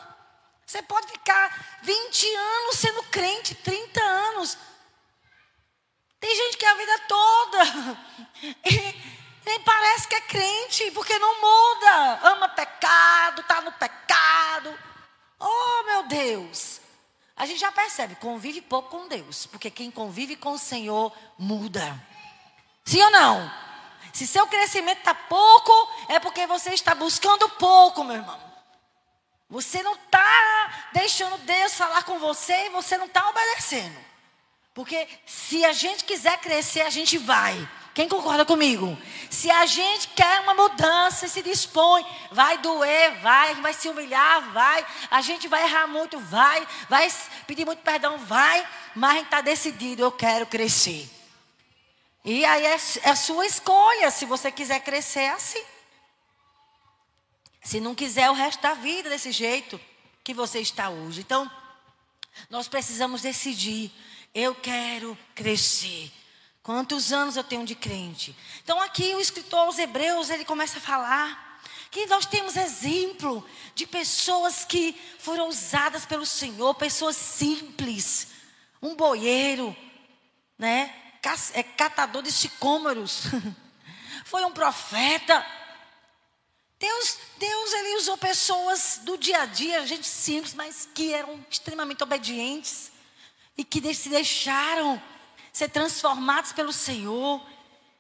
Você 0.66 0.82
pode 0.82 1.08
ficar 1.08 1.80
20 1.82 2.36
anos 2.36 2.76
sendo 2.76 3.04
crente, 3.04 3.56
30 3.56 4.02
anos. 4.02 4.58
Tem 6.20 6.36
gente 6.36 6.58
que 6.58 6.66
é 6.66 6.70
a 6.70 6.76
vida 6.76 7.00
toda. 7.08 7.64
Nem 9.46 9.60
parece 9.62 10.08
que 10.08 10.16
é 10.16 10.22
crente, 10.22 10.92
porque 10.92 11.18
não 11.18 11.42
muda. 11.42 12.20
Ama 12.30 12.50
pecado, 12.50 13.42
está 13.42 13.62
no 13.62 13.72
pecado. 13.72 14.78
Oh, 15.40 15.84
meu 15.86 16.04
Deus. 16.04 16.80
A 17.40 17.46
gente 17.46 17.62
já 17.62 17.72
percebe, 17.72 18.16
convive 18.16 18.60
pouco 18.60 18.90
com 18.90 19.08
Deus. 19.08 19.46
Porque 19.46 19.72
quem 19.72 19.90
convive 19.90 20.36
com 20.36 20.52
o 20.52 20.60
Senhor 20.60 21.16
muda. 21.38 21.98
Sim 22.84 23.02
ou 23.02 23.12
não? 23.12 23.50
Se 24.12 24.28
seu 24.28 24.46
crescimento 24.46 24.98
está 24.98 25.14
pouco, 25.14 25.72
é 26.10 26.20
porque 26.20 26.46
você 26.46 26.74
está 26.74 26.94
buscando 26.94 27.48
pouco, 27.52 28.04
meu 28.04 28.18
irmão. 28.18 28.38
Você 29.50 29.82
não 29.82 29.94
está 29.94 30.90
deixando 30.92 31.38
Deus 31.38 31.76
falar 31.76 32.04
com 32.04 32.20
você 32.20 32.66
e 32.66 32.72
você 32.72 32.98
não 32.98 33.06
está 33.06 33.30
obedecendo. 33.30 33.98
Porque 34.74 35.08
se 35.26 35.64
a 35.64 35.72
gente 35.72 36.04
quiser 36.04 36.38
crescer, 36.40 36.82
a 36.82 36.90
gente 36.90 37.18
vai. 37.18 37.56
Quem 37.94 38.08
concorda 38.08 38.46
comigo? 38.46 38.98
Se 39.30 39.50
a 39.50 39.66
gente 39.66 40.08
quer 40.10 40.42
uma 40.42 40.54
mudança 40.54 41.26
e 41.26 41.30
se 41.30 41.42
dispõe, 41.42 42.06
vai 42.32 42.58
doer, 42.60 43.20
vai, 43.22 43.56
vai 43.56 43.74
se 43.74 43.90
humilhar, 43.90 44.52
vai, 44.52 44.86
a 45.12 45.22
gente 45.22 45.48
vai 45.48 45.64
errar 45.64 45.88
muito, 45.88 46.20
vai, 46.20 46.68
vai 46.88 47.12
pedir 47.46 47.66
muito 47.66 47.82
perdão, 47.82 48.18
vai, 48.18 48.68
mas 48.96 49.12
a 49.12 49.14
gente 49.16 49.26
está 49.26 49.42
decidido, 49.42 50.02
eu 50.02 50.12
quero 50.12 50.46
crescer. 50.46 51.10
E 52.24 52.46
aí 52.46 52.66
é, 52.66 52.78
é 53.04 53.10
a 53.10 53.16
sua 53.16 53.46
escolha, 53.46 54.12
se 54.12 54.26
você 54.26 54.52
quiser 54.52 54.80
crescer 54.82 55.28
assim. 55.30 55.64
Se 57.64 57.80
não 57.80 57.94
quiser 57.94 58.30
o 58.30 58.34
resto 58.34 58.62
da 58.62 58.74
vida 58.74 59.10
desse 59.10 59.32
jeito 59.32 59.80
que 60.24 60.34
você 60.34 60.60
está 60.60 60.90
hoje. 60.90 61.22
Então, 61.22 61.50
nós 62.50 62.68
precisamos 62.68 63.22
decidir. 63.22 63.92
Eu 64.34 64.54
quero 64.56 65.18
crescer. 65.34 66.12
Quantos 66.62 67.14
anos 67.14 67.36
eu 67.36 67.44
tenho 67.44 67.66
de 67.66 67.76
crente? 67.76 68.36
Então, 68.64 68.82
aqui 68.82 69.16
o 69.16 69.22
escritor 69.22 69.60
aos 69.60 69.80
Hebreus, 69.80 70.30
ele 70.30 70.46
começa 70.46 70.78
a 70.78 70.82
falar 70.82 71.62
que 71.90 72.06
nós 72.06 72.26
temos 72.26 72.56
exemplo 72.56 73.46
de 73.74 73.88
pessoas 73.88 74.66
que 74.66 74.96
foram 75.18 75.48
usadas 75.48 76.06
pelo 76.06 76.26
Senhor, 76.26 76.76
pessoas 76.76 77.16
simples, 77.16 78.28
um 78.82 78.96
boieiro, 78.96 79.76
né? 80.58 80.94
É, 81.54 81.64
catador 81.64 82.22
de 82.22 82.32
sicômoros, 82.32 83.24
foi 84.24 84.46
um 84.46 84.52
profeta. 84.52 85.46
Deus, 86.78 87.18
Deus 87.38 87.74
ele 87.74 87.96
usou 87.98 88.18
pessoas 88.18 89.02
do 89.04 89.18
dia 89.18 89.42
a 89.42 89.46
dia, 89.46 89.86
gente 89.86 90.08
simples, 90.08 90.54
mas 90.54 90.88
que 90.94 91.14
eram 91.14 91.44
extremamente 91.50 92.04
obedientes 92.04 92.92
e 93.58 93.66
que 93.66 93.94
se 93.94 94.10
deixaram 94.10 95.02
ser 95.52 95.70
transformados 95.70 96.52
pelo 96.52 96.72
Senhor 96.72 97.46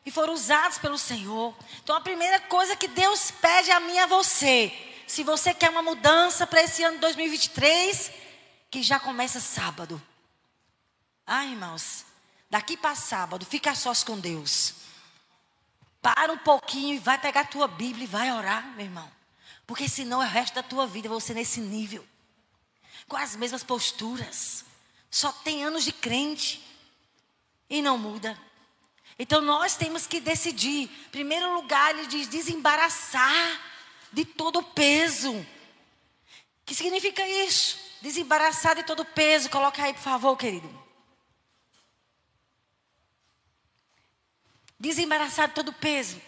e 0.05 0.11
foram 0.11 0.33
usados 0.33 0.77
pelo 0.77 0.97
Senhor. 0.97 1.55
Então 1.83 1.95
a 1.95 2.01
primeira 2.01 2.39
coisa 2.39 2.75
que 2.75 2.87
Deus 2.87 3.31
pede 3.31 3.71
a 3.71 3.79
mim 3.79 3.93
e 3.93 3.99
a 3.99 4.07
você, 4.07 4.71
se 5.07 5.23
você 5.23 5.53
quer 5.53 5.69
uma 5.69 5.81
mudança 5.81 6.45
para 6.45 6.61
esse 6.61 6.83
ano 6.83 6.99
2023, 6.99 8.11
que 8.69 8.83
já 8.83 8.99
começa 8.99 9.39
sábado. 9.39 10.01
Ah, 11.25 11.45
irmãos, 11.45 12.05
daqui 12.49 12.77
para 12.77 12.95
sábado, 12.95 13.45
fica 13.45 13.75
sós 13.75 14.03
com 14.03 14.19
Deus. 14.19 14.75
Para 16.01 16.31
um 16.31 16.37
pouquinho 16.37 16.95
e 16.95 16.99
vai 16.99 17.17
pegar 17.17 17.41
a 17.41 17.45
tua 17.45 17.67
Bíblia 17.67 18.05
e 18.05 18.07
vai 18.07 18.31
orar, 18.31 18.65
meu 18.75 18.85
irmão. 18.85 19.11
Porque 19.67 19.87
senão 19.89 20.23
é 20.23 20.25
o 20.25 20.29
resto 20.29 20.55
da 20.55 20.63
tua 20.63 20.87
vida 20.87 21.09
você 21.09 21.33
nesse 21.33 21.59
nível. 21.59 22.05
Com 23.07 23.17
as 23.17 23.35
mesmas 23.35 23.63
posturas. 23.63 24.65
Só 25.11 25.31
tem 25.31 25.63
anos 25.63 25.83
de 25.83 25.91
crente 25.91 26.63
e 27.69 27.81
não 27.81 27.97
muda. 27.97 28.39
Então 29.17 29.41
nós 29.41 29.75
temos 29.75 30.07
que 30.07 30.19
decidir. 30.19 30.83
Em 30.83 31.09
primeiro 31.11 31.53
lugar, 31.53 31.93
ele 31.93 32.07
diz 32.07 32.27
desembaraçar 32.27 33.61
de 34.11 34.25
todo 34.25 34.59
o 34.59 34.63
peso. 34.63 35.31
O 35.31 35.45
que 36.65 36.73
significa 36.73 37.27
isso? 37.27 37.77
Desembaraçar 38.01 38.75
de 38.75 38.83
todo 38.83 39.01
o 39.01 39.05
peso. 39.05 39.49
Coloca 39.49 39.83
aí, 39.83 39.93
por 39.93 40.01
favor, 40.01 40.37
querido. 40.37 40.69
Desembaraçar 44.79 45.49
de 45.49 45.55
todo 45.55 45.69
o 45.69 45.73
peso. 45.73 46.21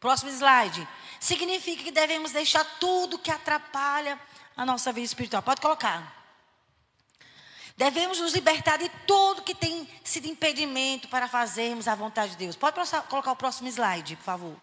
Próximo 0.00 0.30
slide. 0.30 0.88
Significa 1.20 1.84
que 1.84 1.90
devemos 1.90 2.32
deixar 2.32 2.64
tudo 2.78 3.18
que 3.18 3.30
atrapalha 3.30 4.18
a 4.56 4.64
nossa 4.64 4.90
vida 4.90 5.04
espiritual. 5.04 5.42
Pode 5.42 5.60
colocar. 5.60 6.19
Devemos 7.80 8.20
nos 8.20 8.34
libertar 8.34 8.76
de 8.76 8.90
tudo 9.06 9.40
que 9.40 9.54
tem 9.54 9.88
sido 10.04 10.26
impedimento 10.26 11.08
para 11.08 11.26
fazermos 11.26 11.88
a 11.88 11.94
vontade 11.94 12.32
de 12.32 12.36
Deus. 12.36 12.54
Pode 12.54 12.76
colocar 13.08 13.32
o 13.32 13.36
próximo 13.36 13.68
slide, 13.68 14.16
por 14.16 14.22
favor. 14.22 14.56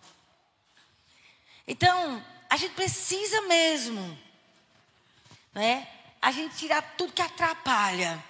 Então, 1.67 2.23
a 2.47 2.55
gente 2.57 2.75
precisa 2.75 3.41
mesmo, 3.41 4.15
né? 5.51 5.87
A 6.21 6.31
gente 6.31 6.57
tirar 6.57 6.93
tudo 6.95 7.11
que 7.11 7.23
atrapalha. 7.23 8.23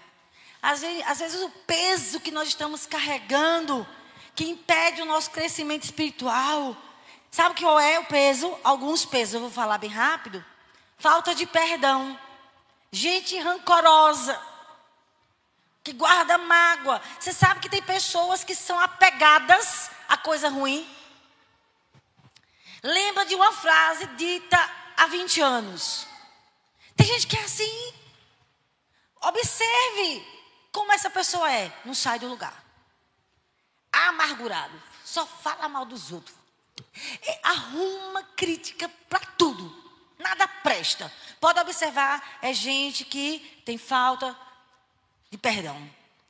Às 0.62 0.80
vezes, 0.80 1.04
às 1.06 1.20
vezes 1.20 1.42
o 1.42 1.50
peso 1.50 2.22
que 2.22 2.32
nós 2.32 2.48
estamos 2.48 2.86
carregando, 2.86 3.86
que 4.34 4.46
impede 4.46 5.02
o 5.02 5.06
nosso 5.06 5.32
crescimento 5.32 5.84
espiritual. 5.84 6.78
Sabe 7.30 7.60
qual 7.60 7.78
é 7.78 8.00
o 8.00 8.06
peso? 8.06 8.58
Alguns 8.64 9.04
pesos, 9.04 9.34
eu 9.34 9.42
vou 9.42 9.52
falar 9.52 9.80
bem 9.80 9.90
rápido. 9.90 10.42
Falta 10.98 11.36
de 11.36 11.46
perdão. 11.46 12.18
Gente 12.90 13.38
rancorosa 13.38 14.56
que 15.88 15.94
guarda 15.94 16.38
mágoa. 16.38 17.02
Você 17.18 17.32
sabe 17.32 17.62
que 17.62 17.70
tem 17.70 17.82
pessoas 17.82 18.44
que 18.44 18.54
são 18.54 18.78
apegadas 18.78 19.90
a 20.10 20.18
coisa 20.18 20.50
ruim? 20.50 20.86
Lembra 22.84 23.26
de 23.26 23.34
uma 23.34 23.54
frase 23.54 24.06
dita 24.18 24.58
há 24.98 25.08
20 25.08 25.40
anos. 25.40 26.06
Tem 26.94 27.08
gente 27.08 27.26
que 27.26 27.38
é 27.38 27.44
assim. 27.44 27.94
Observe 29.22 30.28
como 30.74 30.92
essa 30.92 31.10
pessoa 31.10 31.50
é. 31.50 31.72
Não 31.86 31.94
sai 31.94 32.20
do 32.20 32.28
lugar. 32.28 32.62
Amargurado. 33.90 34.82
Só 35.06 35.26
fala 35.26 35.70
mal 35.70 35.86
dos 35.86 36.12
outros. 36.12 36.36
arruma 37.44 38.24
crítica 38.36 38.90
para 39.08 39.22
tudo. 39.38 39.74
Nada 40.20 40.50
presta. 40.50 41.10
Pode 41.40 41.62
observar, 41.62 42.40
é 42.42 42.52
gente 42.52 43.06
que 43.06 43.40
tem 43.64 43.78
falta 43.78 44.38
de 45.30 45.38
perdão. 45.38 45.90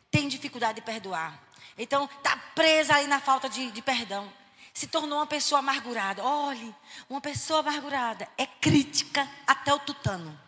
Tem 0.09 0.27
dificuldade 0.27 0.79
de 0.79 0.85
perdoar. 0.85 1.39
Então, 1.77 2.05
está 2.05 2.35
presa 2.55 2.95
aí 2.95 3.07
na 3.07 3.19
falta 3.19 3.49
de, 3.49 3.71
de 3.71 3.81
perdão. 3.81 4.31
Se 4.73 4.87
tornou 4.87 5.19
uma 5.19 5.27
pessoa 5.27 5.59
amargurada. 5.59 6.23
Olhe, 6.23 6.75
uma 7.09 7.21
pessoa 7.21 7.59
amargurada 7.59 8.27
é 8.37 8.45
crítica 8.45 9.27
até 9.45 9.73
o 9.73 9.79
tutano. 9.79 10.39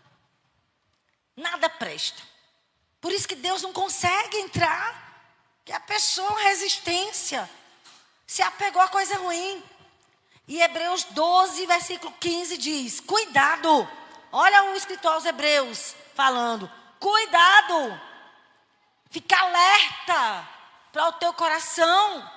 Nada 1.35 1.69
presta. 1.69 2.21
Por 2.99 3.11
isso 3.11 3.27
que 3.27 3.35
Deus 3.35 3.61
não 3.61 3.71
consegue 3.71 4.37
entrar. 4.37 5.07
Que 5.63 5.71
a 5.71 5.79
pessoa, 5.79 6.41
resistência, 6.43 7.49
se 8.25 8.41
apegou 8.41 8.81
a 8.81 8.87
coisa 8.87 9.17
ruim. 9.17 9.63
E 10.47 10.61
Hebreus 10.61 11.03
12, 11.03 11.65
versículo 11.67 12.11
15 12.19 12.57
diz: 12.57 12.99
Cuidado. 12.99 13.87
Olha 14.31 14.71
o 14.71 14.75
escritor 14.75 15.13
aos 15.13 15.25
Hebreus 15.25 15.95
falando: 16.15 16.69
Cuidado 16.99 18.08
Fica 19.09 19.37
alerta 19.37 20.47
para 20.91 21.07
o 21.07 21.13
teu 21.13 21.33
coração, 21.33 22.31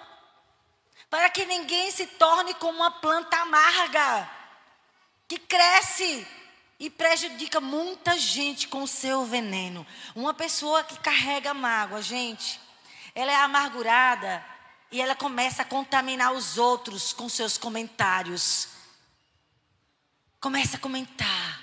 para 1.11 1.29
que 1.29 1.45
ninguém 1.45 1.91
se 1.91 2.07
torne 2.07 2.55
como 2.55 2.79
uma 2.79 2.91
planta 2.91 3.37
amarga, 3.39 4.31
que 5.29 5.39
cresce 5.39 6.27
e 6.79 6.89
prejudica 6.89 7.61
muita 7.61 8.19
gente 8.19 8.69
com 8.69 8.83
o 8.83 8.89
seu 8.89 9.25
veneno. 9.25 9.87
Uma 10.15 10.33
pessoa 10.33 10.83
que 10.83 10.99
carrega 10.99 11.53
mágoa, 11.53 12.01
gente, 12.01 12.61
ela 13.15 13.31
é 13.31 13.37
amargurada 13.37 14.45
e 14.91 15.01
ela 15.01 15.15
começa 15.15 15.63
a 15.63 15.67
contaminar 15.67 16.33
os 16.33 16.59
outros 16.59 17.13
com 17.13 17.29
seus 17.29 17.57
comentários. 17.59 18.69
Começa 20.41 20.77
a 20.77 20.81
comentar. 20.81 21.63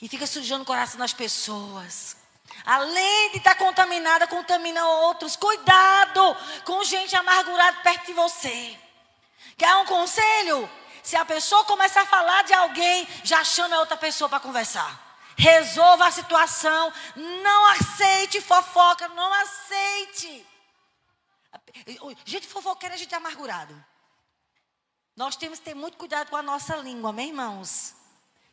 E 0.00 0.08
fica 0.08 0.26
sujando 0.26 0.62
o 0.62 0.66
coração 0.66 0.98
das 0.98 1.12
pessoas. 1.12 2.19
Além 2.64 3.30
de 3.32 3.38
estar 3.38 3.54
contaminada, 3.56 4.26
contamina 4.26 4.86
outros. 4.86 5.36
Cuidado 5.36 6.36
com 6.64 6.84
gente 6.84 7.16
amargurada 7.16 7.78
perto 7.82 8.06
de 8.06 8.12
você. 8.12 8.78
Quer 9.56 9.74
um 9.76 9.86
conselho? 9.86 10.70
Se 11.02 11.16
a 11.16 11.24
pessoa 11.24 11.64
começar 11.64 12.02
a 12.02 12.06
falar 12.06 12.44
de 12.44 12.52
alguém, 12.52 13.08
já 13.24 13.42
chama 13.42 13.76
a 13.76 13.80
outra 13.80 13.96
pessoa 13.96 14.28
para 14.28 14.40
conversar. 14.40 15.08
Resolva 15.36 16.06
a 16.06 16.10
situação. 16.10 16.92
Não 17.16 17.66
aceite 17.66 18.40
fofoca, 18.40 19.08
não 19.08 19.32
aceite. 19.34 20.46
Gente 22.24 22.46
fofoqueira, 22.46 22.94
a 22.94 22.98
gente 22.98 23.14
é 23.14 23.16
amargurado. 23.16 23.84
Nós 25.16 25.36
temos 25.36 25.58
que 25.58 25.64
ter 25.64 25.74
muito 25.74 25.96
cuidado 25.96 26.30
com 26.30 26.36
a 26.36 26.42
nossa 26.42 26.76
língua, 26.76 27.10
amém, 27.10 27.28
irmãos? 27.28 27.94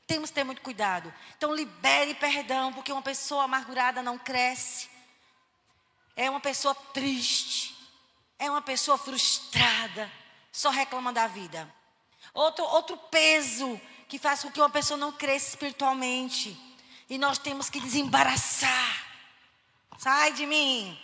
Temos 0.08 0.30
que 0.30 0.36
ter 0.36 0.46
muito 0.46 0.62
cuidado. 0.62 1.14
Então, 1.38 1.54
libere 1.54 2.16
perdão, 2.16 2.72
porque 2.72 2.94
uma 2.94 3.02
pessoa 3.02 3.44
amargurada 3.44 4.02
não 4.02 4.18
cresce. 4.18 4.90
É 6.16 6.30
uma 6.30 6.40
pessoa 6.40 6.74
triste. 6.74 7.76
É 8.40 8.50
uma 8.50 8.62
pessoa 8.62 8.98
frustrada. 8.98 10.10
Só 10.50 10.70
reclama 10.70 11.12
da 11.12 11.28
vida. 11.28 11.72
Outro, 12.34 12.64
outro 12.64 12.98
peso 12.98 13.80
que 14.08 14.18
faz 14.18 14.42
com 14.42 14.50
que 14.50 14.62
uma 14.62 14.70
pessoa 14.70 14.98
não 14.98 15.12
cresça 15.12 15.50
espiritualmente. 15.50 16.58
E 17.10 17.18
nós 17.18 17.38
temos 17.38 17.70
que 17.70 17.82
desembaraçar. 17.82 19.06
Sai 19.98 20.32
de 20.32 20.46
mim. 20.46 20.98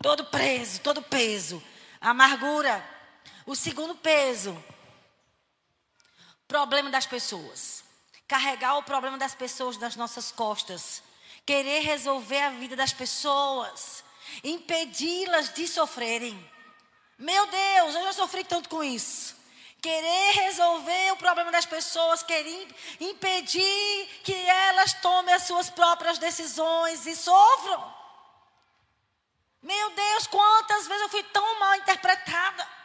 Todo 0.00 0.24
preso, 0.24 0.80
todo 0.80 1.02
peso. 1.02 1.62
Amargura. 2.00 2.82
O 3.44 3.54
segundo 3.54 3.94
peso. 3.94 4.56
Problema 6.48 6.88
das 6.88 7.06
pessoas. 7.06 7.89
Carregar 8.30 8.78
o 8.78 8.82
problema 8.84 9.18
das 9.18 9.34
pessoas 9.34 9.76
nas 9.76 9.96
nossas 9.96 10.30
costas. 10.30 11.02
Querer 11.44 11.80
resolver 11.80 12.40
a 12.42 12.50
vida 12.50 12.76
das 12.76 12.92
pessoas. 12.92 14.04
Impedi-las 14.44 15.52
de 15.52 15.66
sofrerem. 15.66 16.38
Meu 17.18 17.44
Deus, 17.46 17.94
eu 17.96 18.04
já 18.04 18.12
sofri 18.12 18.44
tanto 18.44 18.68
com 18.68 18.84
isso 18.84 19.40
querer 19.80 20.32
resolver 20.32 21.12
o 21.12 21.16
problema 21.16 21.50
das 21.50 21.64
pessoas, 21.64 22.22
querer 22.22 22.68
impedir 23.00 24.20
que 24.22 24.34
elas 24.34 24.92
tomem 24.92 25.34
as 25.34 25.44
suas 25.44 25.70
próprias 25.70 26.18
decisões 26.18 27.06
e 27.06 27.16
sofram. 27.16 27.94
Meu 29.62 29.90
Deus, 29.90 30.26
quantas 30.26 30.86
vezes 30.86 31.02
eu 31.02 31.08
fui 31.08 31.22
tão 31.24 31.58
mal 31.58 31.74
interpretada. 31.76 32.79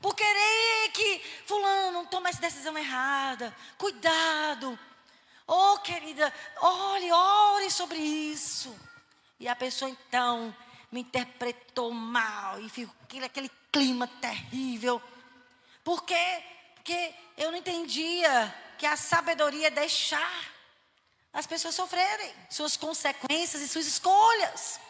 Por 0.00 0.14
querer 0.14 0.90
que 0.92 1.18
fulano 1.44 2.06
tome 2.06 2.30
essa 2.30 2.40
decisão 2.40 2.76
errada. 2.76 3.54
Cuidado. 3.76 4.78
Oh, 5.46 5.78
querida, 5.78 6.32
olhe, 6.58 7.10
ore 7.10 7.70
sobre 7.70 7.98
isso. 7.98 8.74
E 9.38 9.48
a 9.48 9.56
pessoa 9.56 9.90
então 9.90 10.54
me 10.90 11.00
interpretou 11.00 11.92
mal 11.92 12.60
e 12.60 12.68
ficou 12.68 12.94
aquele, 13.02 13.24
aquele 13.26 13.50
clima 13.72 14.06
terrível. 14.06 15.02
Por 15.84 16.04
quê? 16.04 16.44
Porque 16.74 17.14
eu 17.36 17.50
não 17.50 17.58
entendia 17.58 18.54
que 18.78 18.86
a 18.86 18.96
sabedoria 18.96 19.66
é 19.66 19.70
deixar 19.70 20.50
as 21.32 21.46
pessoas 21.46 21.74
sofrerem 21.74 22.34
suas 22.48 22.76
consequências 22.76 23.62
e 23.62 23.68
suas 23.68 23.86
escolhas. 23.86 24.80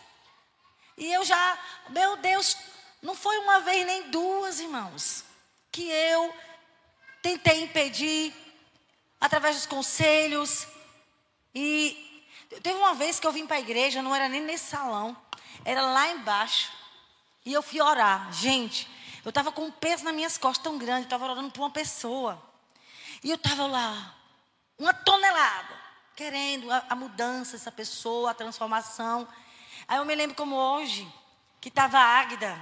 E 0.97 1.12
eu 1.12 1.25
já, 1.25 1.59
meu 1.88 2.17
Deus, 2.17 2.57
não 3.02 3.14
foi 3.14 3.38
uma 3.38 3.61
vez 3.61 3.87
nem 3.87 4.11
duas, 4.11 4.61
irmãos, 4.61 5.24
que 5.72 5.88
eu 5.88 6.35
tentei 7.22 7.62
impedir 7.62 8.35
através 9.20 9.57
dos 9.57 9.66
conselhos. 9.66 10.66
E 11.55 12.24
teve 12.62 12.79
uma 12.79 12.94
vez 12.94 13.18
que 13.18 13.27
eu 13.27 13.33
vim 13.33 13.46
para 13.46 13.57
a 13.57 13.61
igreja, 13.61 14.03
não 14.03 14.14
era 14.14 14.29
nem 14.29 14.42
nesse 14.42 14.66
salão, 14.66 15.16
era 15.64 15.83
lá 15.83 16.09
embaixo. 16.09 16.70
E 17.44 17.53
eu 17.53 17.62
fui 17.62 17.81
orar. 17.81 18.33
Gente, 18.33 18.88
eu 19.24 19.31
estava 19.31 19.51
com 19.51 19.64
um 19.64 19.70
peso 19.70 20.05
nas 20.05 20.14
minhas 20.14 20.37
costas 20.37 20.62
tão 20.62 20.79
grande, 20.79 21.05
estava 21.05 21.24
orando 21.24 21.51
por 21.51 21.62
uma 21.62 21.70
pessoa. 21.70 22.40
E 23.22 23.31
eu 23.31 23.37
estava 23.37 23.66
lá, 23.66 24.14
uma 24.79 24.94
tonelada, 24.94 25.79
querendo 26.16 26.70
a, 26.70 26.85
a 26.90 26.94
mudança 26.94 27.53
dessa 27.53 27.72
pessoa, 27.72 28.31
a 28.31 28.35
transformação. 28.35 29.29
Aí 29.87 29.98
eu 29.98 30.05
me 30.05 30.14
lembro 30.14 30.37
como 30.37 30.55
hoje, 30.55 31.11
que 31.61 31.68
estava 31.68 31.98
Águida. 31.98 32.59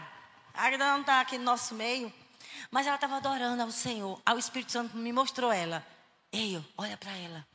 A 0.54 0.66
Águida 0.66 0.84
não 0.92 1.00
está 1.00 1.20
aqui 1.20 1.38
no 1.38 1.44
nosso 1.44 1.74
meio, 1.74 2.12
mas 2.70 2.86
ela 2.86 2.96
estava 2.96 3.16
adorando 3.16 3.62
ao 3.62 3.70
Senhor. 3.70 4.20
Aí 4.24 4.34
o 4.34 4.38
Espírito 4.38 4.72
Santo 4.72 4.96
me 4.96 5.12
mostrou 5.12 5.52
ela. 5.52 5.84
Ei, 6.32 6.62
olha 6.76 6.96
para 6.96 7.12
ela. 7.12 7.46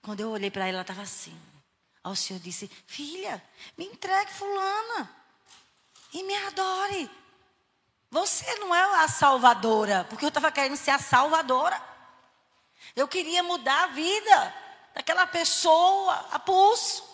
Quando 0.00 0.20
eu 0.20 0.30
olhei 0.30 0.50
para 0.50 0.62
ela, 0.62 0.78
ela 0.78 0.82
estava 0.82 1.02
assim. 1.02 1.38
Aí 2.02 2.12
o 2.12 2.16
Senhor 2.16 2.40
disse: 2.40 2.70
Filha, 2.86 3.42
me 3.76 3.86
entregue 3.86 4.32
fulana 4.32 5.10
e 6.12 6.22
me 6.22 6.34
adore. 6.46 7.10
Você 8.10 8.54
não 8.56 8.74
é 8.74 9.04
a 9.04 9.08
salvadora, 9.08 10.04
porque 10.04 10.24
eu 10.24 10.28
estava 10.28 10.52
querendo 10.52 10.76
ser 10.76 10.90
a 10.90 10.98
salvadora. 10.98 11.80
Eu 12.94 13.08
queria 13.08 13.42
mudar 13.42 13.84
a 13.84 13.86
vida 13.86 14.54
daquela 14.94 15.26
pessoa 15.26 16.28
a 16.30 16.38
pulso. 16.38 17.11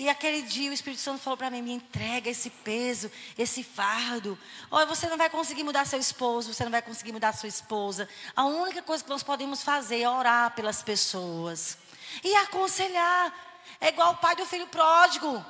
E 0.00 0.08
aquele 0.08 0.40
dia 0.40 0.70
o 0.70 0.72
Espírito 0.72 1.02
Santo 1.02 1.20
falou 1.20 1.36
para 1.36 1.50
mim: 1.50 1.60
me 1.60 1.72
entrega 1.72 2.30
esse 2.30 2.48
peso, 2.48 3.12
esse 3.36 3.62
fardo. 3.62 4.38
Olha, 4.70 4.86
você 4.86 5.06
não 5.10 5.18
vai 5.18 5.28
conseguir 5.28 5.62
mudar 5.62 5.84
seu 5.84 5.98
esposo, 5.98 6.54
você 6.54 6.64
não 6.64 6.70
vai 6.70 6.80
conseguir 6.80 7.12
mudar 7.12 7.34
sua 7.34 7.50
esposa. 7.50 8.08
A 8.34 8.46
única 8.46 8.80
coisa 8.80 9.04
que 9.04 9.10
nós 9.10 9.22
podemos 9.22 9.62
fazer 9.62 10.00
é 10.00 10.08
orar 10.08 10.54
pelas 10.54 10.82
pessoas 10.82 11.76
e 12.24 12.34
aconselhar. 12.36 13.30
É 13.78 13.88
igual 13.88 14.12
o 14.12 14.16
pai 14.16 14.34
do 14.34 14.46
filho 14.46 14.66
pródigo: 14.68 15.44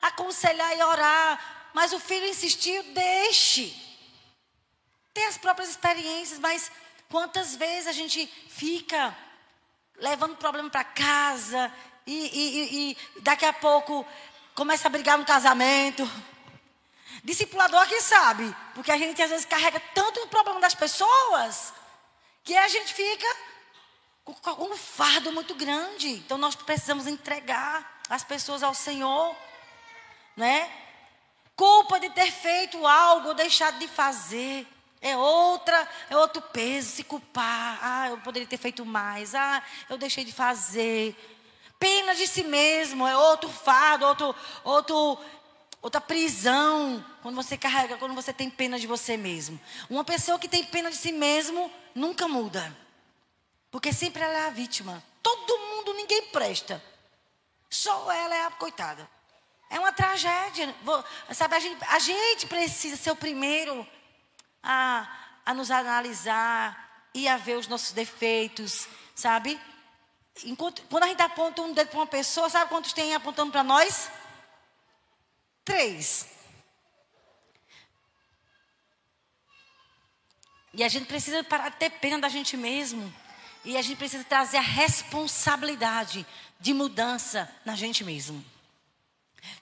aconselhar 0.00 0.78
e 0.78 0.82
orar. 0.84 1.70
Mas 1.74 1.92
o 1.92 1.98
filho 1.98 2.26
insistiu, 2.26 2.84
deixe 2.94 3.90
tem 5.12 5.26
as 5.26 5.36
próprias 5.36 5.68
experiências, 5.68 6.38
mas 6.38 6.70
quantas 7.08 7.56
vezes 7.56 7.88
a 7.88 7.92
gente 7.92 8.24
fica 8.48 9.16
levando 9.96 10.36
problema 10.36 10.70
para 10.70 10.84
casa 10.84 11.72
e, 12.12 12.30
e, 12.34 12.90
e, 12.90 13.20
daqui 13.20 13.44
a 13.44 13.52
pouco 13.52 14.06
começa 14.54 14.88
a 14.88 14.90
brigar 14.90 15.16
no 15.18 15.24
casamento. 15.24 16.08
Discipulador 17.22 17.86
que 17.86 18.00
sabe, 18.00 18.54
porque 18.74 18.90
a 18.90 18.96
gente 18.96 19.20
às 19.20 19.30
vezes 19.30 19.46
carrega 19.46 19.80
tanto 19.94 20.20
o 20.20 20.28
problema 20.28 20.60
das 20.60 20.74
pessoas 20.74 21.72
que 22.42 22.56
a 22.56 22.68
gente 22.68 22.92
fica 22.94 23.36
com 24.24 24.64
um 24.64 24.76
fardo 24.76 25.32
muito 25.32 25.54
grande. 25.54 26.08
Então 26.08 26.38
nós 26.38 26.54
precisamos 26.54 27.06
entregar 27.06 28.00
as 28.08 28.24
pessoas 28.24 28.62
ao 28.62 28.74
Senhor, 28.74 29.36
né? 30.36 30.70
Culpa 31.54 32.00
de 32.00 32.08
ter 32.10 32.32
feito 32.32 32.86
algo 32.86 33.28
ou 33.28 33.34
deixado 33.34 33.78
de 33.78 33.86
fazer. 33.86 34.66
É 35.02 35.16
outra, 35.16 35.88
é 36.10 36.16
outro 36.16 36.42
peso, 36.42 36.90
se 36.90 37.04
culpar. 37.04 37.78
Ah, 37.82 38.08
eu 38.08 38.18
poderia 38.18 38.48
ter 38.48 38.58
feito 38.58 38.84
mais. 38.84 39.34
Ah, 39.34 39.62
eu 39.88 39.96
deixei 39.96 40.24
de 40.24 40.32
fazer. 40.32 41.16
Pena 41.80 42.14
de 42.14 42.26
si 42.26 42.44
mesmo, 42.44 43.06
é 43.06 43.16
outro 43.16 43.48
fardo, 43.48 44.04
outro, 44.04 44.36
outro, 44.62 45.18
outra 45.80 46.00
prisão. 46.00 47.04
Quando 47.22 47.34
você 47.34 47.56
carrega, 47.56 47.96
quando 47.96 48.14
você 48.14 48.34
tem 48.34 48.50
pena 48.50 48.78
de 48.78 48.86
você 48.86 49.16
mesmo. 49.16 49.58
Uma 49.88 50.04
pessoa 50.04 50.38
que 50.38 50.46
tem 50.46 50.62
pena 50.62 50.90
de 50.90 50.96
si 50.96 51.10
mesmo 51.10 51.72
nunca 51.94 52.28
muda. 52.28 52.76
Porque 53.70 53.94
sempre 53.94 54.22
ela 54.22 54.34
é 54.34 54.46
a 54.48 54.50
vítima. 54.50 55.02
Todo 55.22 55.58
mundo, 55.58 55.94
ninguém 55.94 56.26
presta. 56.26 56.84
Só 57.70 58.12
ela 58.12 58.34
é 58.34 58.44
a 58.44 58.50
coitada. 58.50 59.08
É 59.70 59.78
uma 59.78 59.92
tragédia. 59.92 60.74
Sabe, 61.32 61.54
a 61.54 61.60
gente, 61.60 61.84
a 61.88 61.98
gente 61.98 62.46
precisa 62.46 62.96
ser 62.96 63.10
o 63.10 63.16
primeiro 63.16 63.86
a, 64.62 65.08
a 65.46 65.54
nos 65.54 65.70
analisar 65.70 67.08
e 67.14 67.26
a 67.26 67.38
ver 67.38 67.56
os 67.56 67.68
nossos 67.68 67.92
defeitos, 67.92 68.86
sabe? 69.14 69.58
Enquanto, 70.44 70.82
quando 70.82 71.04
a 71.04 71.08
gente 71.08 71.22
aponta 71.22 71.62
um 71.62 71.72
dedo 71.72 71.88
para 71.88 71.98
uma 71.98 72.06
pessoa, 72.06 72.48
sabe 72.48 72.70
quantos 72.70 72.92
tem 72.92 73.14
apontando 73.14 73.52
para 73.52 73.62
nós? 73.62 74.10
Três. 75.64 76.26
E 80.72 80.84
a 80.84 80.88
gente 80.88 81.06
precisa 81.06 81.42
parar 81.44 81.70
de 81.70 81.76
ter 81.76 81.90
pena 81.90 82.18
da 82.18 82.28
gente 82.28 82.56
mesmo. 82.56 83.12
E 83.64 83.76
a 83.76 83.82
gente 83.82 83.98
precisa 83.98 84.24
trazer 84.24 84.56
a 84.56 84.62
responsabilidade 84.62 86.26
de 86.58 86.72
mudança 86.72 87.50
na 87.64 87.74
gente 87.74 88.02
mesmo. 88.04 88.44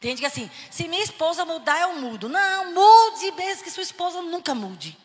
Tem 0.01 0.11
gente 0.11 0.21
que 0.21 0.27
assim, 0.27 0.51
se 0.71 0.87
minha 0.87 1.03
esposa 1.03 1.45
mudar, 1.45 1.81
eu 1.81 1.97
mudo. 1.97 2.29
Não, 2.29 2.73
mude 2.73 3.33
mesmo 3.33 3.64
que 3.64 3.71
sua 3.71 3.83
esposa 3.83 4.23
nunca 4.23 4.55
mude. 4.55 4.97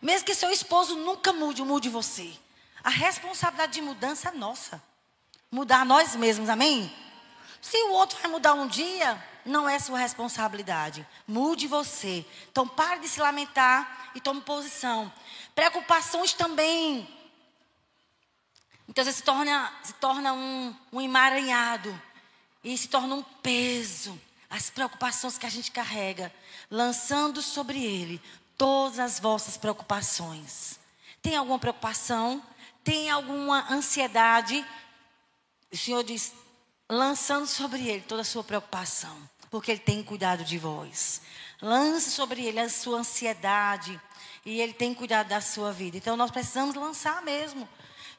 Mesmo 0.00 0.26
que 0.26 0.34
seu 0.34 0.50
esposo 0.50 0.96
nunca 0.96 1.32
mude, 1.32 1.62
mude 1.62 1.88
você. 1.88 2.32
A 2.82 2.90
responsabilidade 2.90 3.74
de 3.74 3.82
mudança 3.82 4.28
é 4.28 4.32
nossa. 4.32 4.82
Mudar 5.50 5.84
nós 5.84 6.16
mesmos, 6.16 6.48
amém? 6.48 6.92
Se 7.60 7.76
o 7.84 7.92
outro 7.92 8.18
vai 8.20 8.30
mudar 8.30 8.54
um 8.54 8.66
dia, 8.66 9.22
não 9.44 9.68
é 9.68 9.78
sua 9.78 9.98
responsabilidade. 9.98 11.06
Mude 11.26 11.66
você. 11.66 12.26
Então 12.50 12.66
pare 12.66 13.00
de 13.00 13.08
se 13.08 13.20
lamentar 13.20 14.10
e 14.14 14.20
tome 14.20 14.40
posição. 14.40 15.12
Preocupações 15.54 16.32
também. 16.32 17.08
Muitas 18.86 19.06
vezes 19.06 19.18
se 19.18 19.24
torna, 19.24 19.72
se 19.82 19.92
torna 19.94 20.32
um, 20.32 20.74
um 20.92 21.00
emaranhado. 21.00 22.00
E 22.64 22.76
se 22.76 22.88
torna 22.88 23.14
um 23.14 23.22
peso. 23.22 24.20
As 24.50 24.70
preocupações 24.70 25.38
que 25.38 25.46
a 25.46 25.50
gente 25.50 25.70
carrega. 25.70 26.32
Lançando 26.70 27.40
sobre 27.42 27.84
ele 27.84 28.20
todas 28.58 28.98
as 28.98 29.20
vossas 29.20 29.56
preocupações. 29.56 30.80
Tem 31.20 31.36
alguma 31.36 31.58
preocupação? 31.58 32.42
Tem 32.84 33.10
alguma 33.10 33.72
ansiedade? 33.72 34.64
O 35.72 35.76
Senhor 35.76 36.02
diz: 36.02 36.32
lançando 36.88 37.46
sobre 37.46 37.88
ele 37.88 38.02
toda 38.02 38.22
a 38.22 38.24
sua 38.24 38.44
preocupação, 38.44 39.16
porque 39.50 39.70
ele 39.70 39.80
tem 39.80 40.02
cuidado 40.02 40.44
de 40.44 40.58
vós. 40.58 41.22
Lance 41.60 42.10
sobre 42.10 42.44
ele 42.44 42.58
a 42.58 42.68
sua 42.68 42.98
ansiedade 42.98 44.00
e 44.44 44.60
ele 44.60 44.72
tem 44.72 44.92
cuidado 44.92 45.28
da 45.28 45.40
sua 45.40 45.72
vida. 45.72 45.96
Então 45.96 46.16
nós 46.16 46.30
precisamos 46.30 46.74
lançar 46.74 47.22
mesmo. 47.22 47.68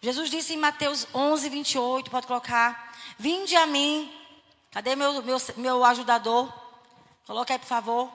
Jesus 0.01 0.29
disse 0.29 0.53
em 0.53 0.57
Mateus 0.57 1.07
11, 1.13 1.49
28, 1.49 2.09
pode 2.09 2.27
colocar: 2.27 2.95
Vinde 3.17 3.55
a 3.55 3.65
mim. 3.65 4.11
Cadê 4.71 4.95
meu, 4.95 5.21
meu, 5.21 5.37
meu 5.57 5.85
ajudador? 5.85 6.51
Coloca 7.27 7.53
aí, 7.53 7.59
por 7.59 7.67
favor. 7.67 8.11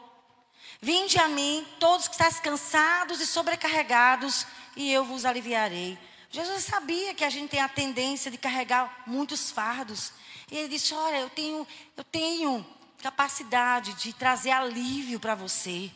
Vinde 0.81 1.19
a 1.19 1.29
mim, 1.29 1.67
todos 1.79 2.09
que 2.09 2.15
estáis 2.15 2.41
cansados 2.41 3.21
e 3.21 3.27
sobrecarregados, 3.27 4.47
e 4.77 4.93
eu 4.93 5.05
vos 5.05 5.25
aliviarei. 5.25 5.99
Jesus 6.31 6.65
sabia 6.65 7.15
que 7.15 7.25
a 7.25 7.31
gente 7.31 7.51
tem 7.51 7.61
a 7.61 7.69
tendência 7.69 8.31
de 8.31 8.37
carregar 8.37 9.03
muitos 9.07 9.51
fardos. 9.51 10.13
E 10.51 10.57
ele 10.57 10.69
disse: 10.69 10.93
Olha, 10.95 11.19
eu 11.19 11.31
tenho, 11.31 11.67
eu 11.97 12.05
tenho 12.05 12.67
capacidade 13.03 13.95
de 13.95 14.13
trazer 14.13 14.51
alívio 14.51 15.19
para 15.19 15.35
você. 15.35 15.91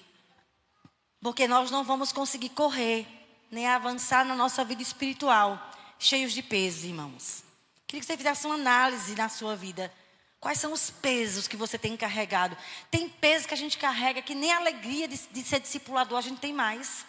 Porque 1.20 1.46
nós 1.46 1.70
não 1.70 1.84
vamos 1.84 2.12
conseguir 2.12 2.48
correr, 2.50 3.06
nem 3.50 3.66
avançar 3.66 4.24
na 4.24 4.34
nossa 4.34 4.64
vida 4.64 4.82
espiritual, 4.82 5.70
cheios 5.98 6.32
de 6.32 6.42
pesos, 6.42 6.84
irmãos. 6.84 7.44
Queria 7.86 8.00
que 8.00 8.06
você 8.06 8.16
fizesse 8.16 8.46
uma 8.46 8.54
análise 8.54 9.14
na 9.14 9.28
sua 9.28 9.54
vida. 9.54 9.92
Quais 10.40 10.58
são 10.58 10.72
os 10.72 10.90
pesos 10.90 11.46
que 11.46 11.56
você 11.56 11.78
tem 11.78 11.96
carregado? 11.96 12.56
Tem 12.90 13.08
pesos 13.08 13.46
que 13.46 13.54
a 13.54 13.56
gente 13.56 13.78
carrega 13.78 14.22
que 14.22 14.34
nem 14.34 14.52
a 14.52 14.56
alegria 14.56 15.06
de, 15.06 15.16
de 15.30 15.42
ser 15.44 15.60
discipulador 15.60 16.18
a 16.18 16.22
gente 16.22 16.40
tem 16.40 16.52
mais. 16.52 17.06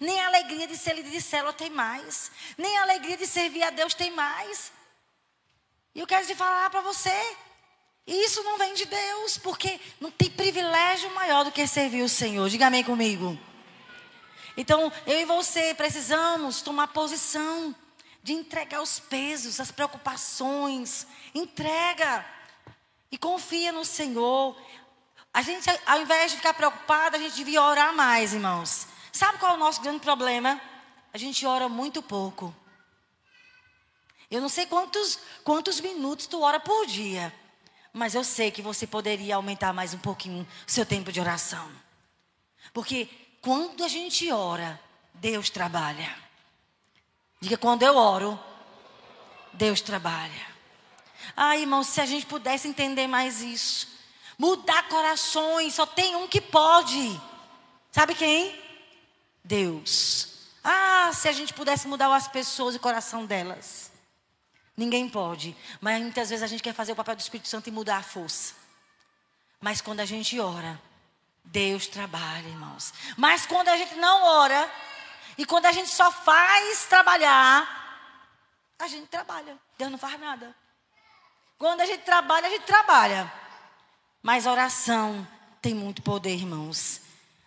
Nem 0.00 0.20
a 0.20 0.26
alegria 0.26 0.66
de 0.66 0.76
ser 0.76 0.94
líder 0.94 1.10
de 1.10 1.20
célula 1.20 1.52
tem 1.52 1.70
mais. 1.70 2.30
Nem 2.56 2.76
a 2.78 2.82
alegria 2.82 3.16
de 3.16 3.26
servir 3.26 3.62
a 3.62 3.70
Deus 3.70 3.94
tem 3.94 4.10
mais. 4.10 4.72
E 5.94 6.00
eu 6.00 6.06
quero 6.06 6.26
te 6.26 6.34
falar 6.34 6.70
para 6.70 6.80
você. 6.80 7.36
Isso 8.06 8.42
não 8.42 8.58
vem 8.58 8.74
de 8.74 8.84
Deus, 8.84 9.38
porque 9.38 9.80
não 10.00 10.10
tem 10.10 10.30
privilégio 10.30 11.10
maior 11.14 11.44
do 11.44 11.52
que 11.52 11.66
servir 11.66 12.02
o 12.02 12.08
Senhor. 12.08 12.48
Diga 12.48 12.66
amém 12.66 12.84
comigo. 12.84 13.38
Então, 14.56 14.92
eu 15.06 15.20
e 15.20 15.24
você 15.24 15.74
precisamos 15.74 16.60
tomar 16.60 16.88
posição 16.88 17.74
de 18.22 18.32
entregar 18.32 18.82
os 18.82 18.98
pesos, 18.98 19.60
as 19.60 19.70
preocupações. 19.70 21.06
Entrega. 21.34 22.24
E 23.10 23.16
confia 23.16 23.72
no 23.72 23.84
Senhor. 23.84 24.56
A 25.32 25.42
gente, 25.42 25.68
ao 25.86 26.00
invés 26.00 26.32
de 26.32 26.36
ficar 26.38 26.54
preocupado, 26.54 27.16
a 27.16 27.18
gente 27.18 27.34
devia 27.34 27.62
orar 27.62 27.94
mais, 27.94 28.34
irmãos. 28.34 28.86
Sabe 29.14 29.38
qual 29.38 29.52
é 29.52 29.54
o 29.54 29.58
nosso 29.58 29.80
grande 29.80 30.00
problema? 30.00 30.60
A 31.12 31.16
gente 31.16 31.46
ora 31.46 31.68
muito 31.68 32.02
pouco. 32.02 32.52
Eu 34.28 34.40
não 34.40 34.48
sei 34.48 34.66
quantos, 34.66 35.20
quantos 35.44 35.78
minutos 35.78 36.26
tu 36.26 36.42
ora 36.42 36.58
por 36.58 36.84
dia. 36.84 37.32
Mas 37.92 38.16
eu 38.16 38.24
sei 38.24 38.50
que 38.50 38.60
você 38.60 38.88
poderia 38.88 39.36
aumentar 39.36 39.72
mais 39.72 39.94
um 39.94 39.98
pouquinho 39.98 40.44
o 40.66 40.70
seu 40.70 40.84
tempo 40.84 41.12
de 41.12 41.20
oração. 41.20 41.70
Porque 42.72 43.08
quando 43.40 43.84
a 43.84 43.88
gente 43.88 44.32
ora, 44.32 44.80
Deus 45.14 45.48
trabalha. 45.48 46.12
Diga, 47.40 47.56
quando 47.56 47.84
eu 47.84 47.96
oro, 47.96 48.36
Deus 49.52 49.80
trabalha. 49.80 50.44
Ah, 51.36 51.56
irmão, 51.56 51.84
se 51.84 52.00
a 52.00 52.06
gente 52.06 52.26
pudesse 52.26 52.66
entender 52.66 53.06
mais 53.06 53.40
isso. 53.40 53.86
Mudar 54.36 54.88
corações, 54.88 55.74
só 55.74 55.86
tem 55.86 56.16
um 56.16 56.26
que 56.26 56.40
pode. 56.40 57.20
Sabe 57.92 58.16
quem? 58.16 58.63
Deus. 59.44 60.28
Ah, 60.64 61.10
se 61.12 61.28
a 61.28 61.32
gente 61.32 61.52
pudesse 61.52 61.86
mudar 61.86 62.12
as 62.14 62.26
pessoas 62.26 62.74
e 62.74 62.78
o 62.78 62.80
coração 62.80 63.26
delas. 63.26 63.92
Ninguém 64.76 65.08
pode. 65.08 65.54
Mas 65.80 66.00
muitas 66.00 66.30
vezes 66.30 66.42
a 66.42 66.46
gente 66.46 66.62
quer 66.62 66.72
fazer 66.72 66.92
o 66.92 66.96
papel 66.96 67.14
do 67.14 67.20
Espírito 67.20 67.48
Santo 67.48 67.68
e 67.68 67.72
mudar 67.72 67.98
a 67.98 68.02
força. 68.02 68.54
Mas 69.60 69.80
quando 69.80 70.00
a 70.00 70.04
gente 70.04 70.40
ora, 70.40 70.80
Deus 71.44 71.86
trabalha, 71.86 72.48
irmãos. 72.48 72.92
Mas 73.16 73.46
quando 73.46 73.68
a 73.68 73.76
gente 73.76 73.94
não 73.96 74.24
ora, 74.24 74.70
e 75.36 75.44
quando 75.44 75.66
a 75.66 75.72
gente 75.72 75.90
só 75.90 76.10
faz 76.10 76.86
trabalhar, 76.86 77.84
a 78.78 78.88
gente 78.88 79.06
trabalha. 79.08 79.56
Deus 79.78 79.90
não 79.90 79.98
faz 79.98 80.18
nada. 80.18 80.54
Quando 81.58 81.82
a 81.82 81.86
gente 81.86 82.02
trabalha, 82.02 82.46
a 82.46 82.50
gente 82.50 82.64
trabalha. 82.64 83.32
Mas 84.22 84.46
oração 84.46 85.26
tem 85.60 85.74
muito 85.74 86.02
poder, 86.02 86.34
irmãos. 86.34 87.00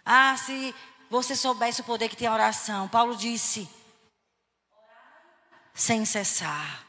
Ah, 0.06 0.36
se 0.38 0.74
você 1.10 1.36
soubesse 1.36 1.82
o 1.82 1.84
poder 1.84 2.10
que 2.10 2.16
tem 2.16 2.28
a 2.28 2.34
oração. 2.34 2.88
Paulo 2.88 3.16
disse: 3.16 3.70
sem 5.78 6.04
cessar. 6.06 6.88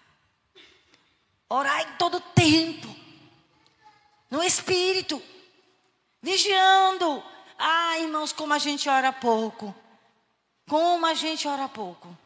Orar 1.46 1.82
em 1.82 1.92
todo 1.96 2.20
tempo. 2.20 2.88
No 4.30 4.42
espírito. 4.42 5.22
Vigiando. 6.22 7.22
Ah, 7.58 7.98
irmãos, 7.98 8.32
como 8.32 8.54
a 8.54 8.58
gente 8.58 8.88
ora 8.88 9.12
pouco. 9.12 9.74
Como 10.66 11.04
a 11.04 11.12
gente 11.12 11.46
ora 11.46 11.68
pouco. 11.68 12.16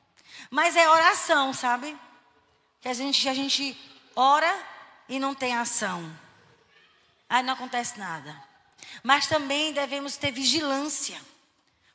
Mas 0.51 0.77
é 0.77 0.89
oração, 0.89 1.53
sabe? 1.53 1.99
Que 2.81 2.89
a 2.89 2.95
gente, 2.95 3.29
a 3.29 3.35
gente 3.35 3.77
ora 4.15 4.53
e 5.09 5.19
não 5.19 5.35
tem 5.35 5.57
ação. 5.57 6.17
Aí 7.29 7.43
não 7.43 7.55
acontece 7.55 7.99
nada. 7.99 8.41
Mas 9.03 9.27
também 9.27 9.73
devemos 9.73 10.17
ter 10.17 10.31
vigilância. 10.31 11.21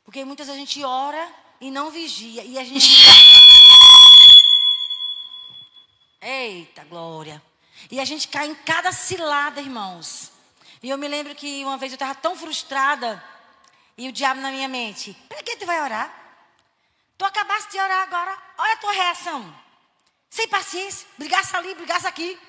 Porque 0.07 0.23
muitas 0.23 0.47
vezes 0.47 0.57
a 0.57 0.65
gente 0.65 0.81
ora 0.85 1.29
e 1.59 1.69
não 1.69 1.91
vigia. 1.91 2.41
E 2.41 2.57
a 2.57 2.63
gente. 2.63 2.87
Eita, 6.21 6.85
glória. 6.85 7.43
E 7.91 7.99
a 7.99 8.05
gente 8.05 8.29
cai 8.29 8.47
em 8.47 8.55
cada 8.55 8.93
cilada, 8.93 9.59
irmãos. 9.59 10.31
E 10.81 10.89
eu 10.89 10.97
me 10.97 11.09
lembro 11.09 11.35
que 11.35 11.61
uma 11.65 11.75
vez 11.75 11.91
eu 11.91 11.97
estava 11.97 12.15
tão 12.15 12.37
frustrada. 12.37 13.21
E 13.97 14.07
o 14.07 14.13
diabo 14.13 14.39
na 14.39 14.49
minha 14.49 14.69
mente: 14.69 15.13
para 15.27 15.43
que 15.43 15.57
tu 15.57 15.65
vai 15.65 15.81
orar? 15.81 16.09
Tu 17.17 17.25
acabaste 17.25 17.71
de 17.71 17.77
orar 17.77 18.03
agora. 18.03 18.37
Olha 18.59 18.73
a 18.75 18.77
tua 18.77 18.93
reação. 18.93 19.55
Sem 20.29 20.47
paciência. 20.47 21.05
Brigasse 21.17 21.53
ali, 21.53 21.75
brigasse 21.75 22.07
aqui. 22.07 22.39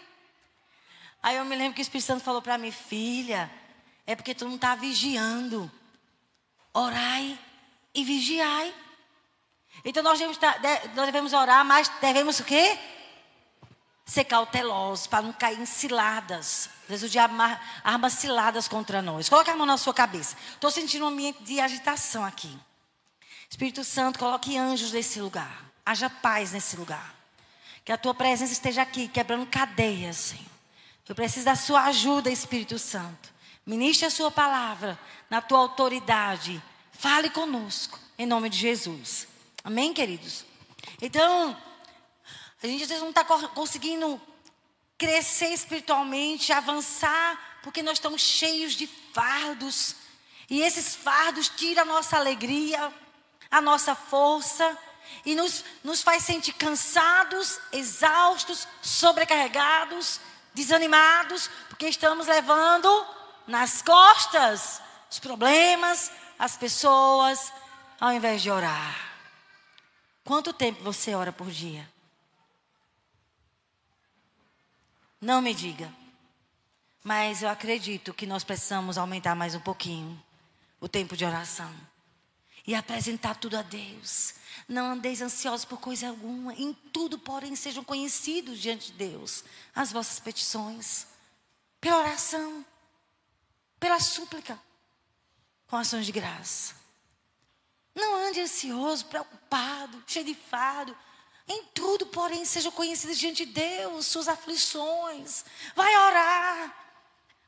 Aí 1.20 1.34
eu 1.34 1.44
me 1.44 1.56
lembro 1.56 1.74
que 1.74 1.80
o 1.80 1.82
Espírito 1.82 2.06
Santo 2.06 2.22
falou 2.22 2.40
para 2.40 2.56
mim: 2.56 2.70
Filha, 2.70 3.50
é 4.06 4.14
porque 4.14 4.32
tu 4.32 4.44
não 4.44 4.54
está 4.54 4.76
vigiando. 4.76 5.68
Orai 6.72 7.47
e 7.98 8.04
vigiai. 8.04 8.74
Então 9.84 10.02
nós 10.02 10.18
devemos, 10.18 10.38
nós 10.94 11.06
devemos 11.06 11.32
orar, 11.32 11.64
mas 11.64 11.88
devemos 12.00 12.38
o 12.40 12.44
quê? 12.44 12.78
Ser 14.04 14.24
cautelosos 14.24 15.06
para 15.06 15.22
não 15.22 15.32
cair 15.32 15.58
em 15.58 15.66
ciladas. 15.66 16.70
Às 16.82 16.88
vezes 16.88 17.08
o 17.08 17.12
diabo 17.12 17.34
arma 17.84 18.08
ciladas 18.08 18.66
contra 18.68 19.02
nós. 19.02 19.28
Coloque 19.28 19.50
a 19.50 19.56
mão 19.56 19.66
na 19.66 19.76
sua 19.76 19.92
cabeça. 19.92 20.36
Estou 20.52 20.70
sentindo 20.70 21.04
um 21.04 21.08
ambiente 21.08 21.42
de 21.42 21.60
agitação 21.60 22.24
aqui. 22.24 22.56
Espírito 23.50 23.84
Santo, 23.84 24.18
coloque 24.18 24.56
anjos 24.56 24.92
nesse 24.92 25.20
lugar. 25.20 25.64
Haja 25.84 26.08
paz 26.08 26.52
nesse 26.52 26.76
lugar. 26.76 27.14
Que 27.84 27.92
a 27.92 27.98
tua 27.98 28.14
presença 28.14 28.52
esteja 28.52 28.82
aqui, 28.82 29.08
quebrando 29.08 29.46
cadeias, 29.46 30.16
Senhor. 30.16 30.46
Eu 31.08 31.14
preciso 31.14 31.46
da 31.46 31.56
sua 31.56 31.84
ajuda, 31.84 32.30
Espírito 32.30 32.78
Santo. 32.78 33.32
Ministre 33.64 34.06
a 34.06 34.10
sua 34.10 34.30
palavra 34.30 34.98
na 35.30 35.40
tua 35.40 35.58
autoridade 35.58 36.62
Fale 36.98 37.30
conosco, 37.30 37.96
em 38.18 38.26
nome 38.26 38.50
de 38.50 38.58
Jesus. 38.58 39.28
Amém, 39.62 39.94
queridos? 39.94 40.44
Então, 41.00 41.56
a 42.60 42.66
gente 42.66 42.82
às 42.82 42.88
vezes 42.88 43.02
não 43.04 43.10
está 43.10 43.24
conseguindo 43.24 44.20
crescer 44.98 45.52
espiritualmente, 45.52 46.52
avançar, 46.52 47.60
porque 47.62 47.84
nós 47.84 47.98
estamos 47.98 48.20
cheios 48.20 48.72
de 48.72 48.88
fardos. 49.14 49.94
E 50.50 50.60
esses 50.60 50.96
fardos 50.96 51.48
tiram 51.48 51.82
a 51.82 51.86
nossa 51.86 52.16
alegria, 52.16 52.92
a 53.48 53.60
nossa 53.60 53.94
força 53.94 54.76
e 55.24 55.36
nos, 55.36 55.64
nos 55.84 56.02
faz 56.02 56.24
sentir 56.24 56.54
cansados, 56.54 57.60
exaustos, 57.70 58.66
sobrecarregados, 58.82 60.20
desanimados, 60.52 61.48
porque 61.68 61.86
estamos 61.86 62.26
levando 62.26 63.06
nas 63.46 63.82
costas 63.82 64.82
os 65.08 65.20
problemas, 65.20 66.10
as 66.38 66.56
pessoas 66.56 67.52
ao 68.00 68.12
invés 68.12 68.42
de 68.42 68.50
orar. 68.50 69.08
Quanto 70.24 70.52
tempo 70.52 70.82
você 70.82 71.14
ora 71.14 71.32
por 71.32 71.50
dia? 71.50 71.90
Não 75.20 75.42
me 75.42 75.52
diga. 75.52 75.92
Mas 77.02 77.42
eu 77.42 77.48
acredito 77.48 78.12
que 78.12 78.26
nós 78.26 78.44
precisamos 78.44 78.98
aumentar 78.98 79.34
mais 79.34 79.54
um 79.54 79.60
pouquinho 79.60 80.22
o 80.80 80.88
tempo 80.88 81.16
de 81.16 81.24
oração 81.24 81.74
e 82.66 82.74
apresentar 82.74 83.36
tudo 83.36 83.56
a 83.56 83.62
Deus. 83.62 84.34
Não 84.68 84.92
andeis 84.92 85.22
ansiosos 85.22 85.64
por 85.64 85.80
coisa 85.80 86.08
alguma, 86.08 86.52
em 86.54 86.74
tudo, 86.92 87.18
porém, 87.18 87.56
sejam 87.56 87.82
conhecidos 87.82 88.58
diante 88.60 88.92
de 88.92 88.98
Deus 88.98 89.42
as 89.74 89.90
vossas 89.90 90.20
petições, 90.20 91.06
pela 91.80 91.98
oração, 91.98 92.64
pela 93.80 93.98
súplica, 93.98 94.60
com 95.68 95.76
ações 95.76 96.06
de 96.06 96.12
graça. 96.12 96.74
Não 97.94 98.16
ande 98.16 98.40
ansioso, 98.40 99.06
preocupado, 99.06 100.02
cheio 100.06 100.24
de 100.24 100.34
fado. 100.34 100.96
Em 101.46 101.64
tudo, 101.74 102.06
porém, 102.06 102.44
sejam 102.44 102.72
conhecidos 102.72 103.18
diante 103.18 103.46
de 103.46 103.52
Deus 103.52 104.06
suas 104.06 104.28
aflições. 104.28 105.44
Vai 105.74 105.96
orar, 105.96 106.74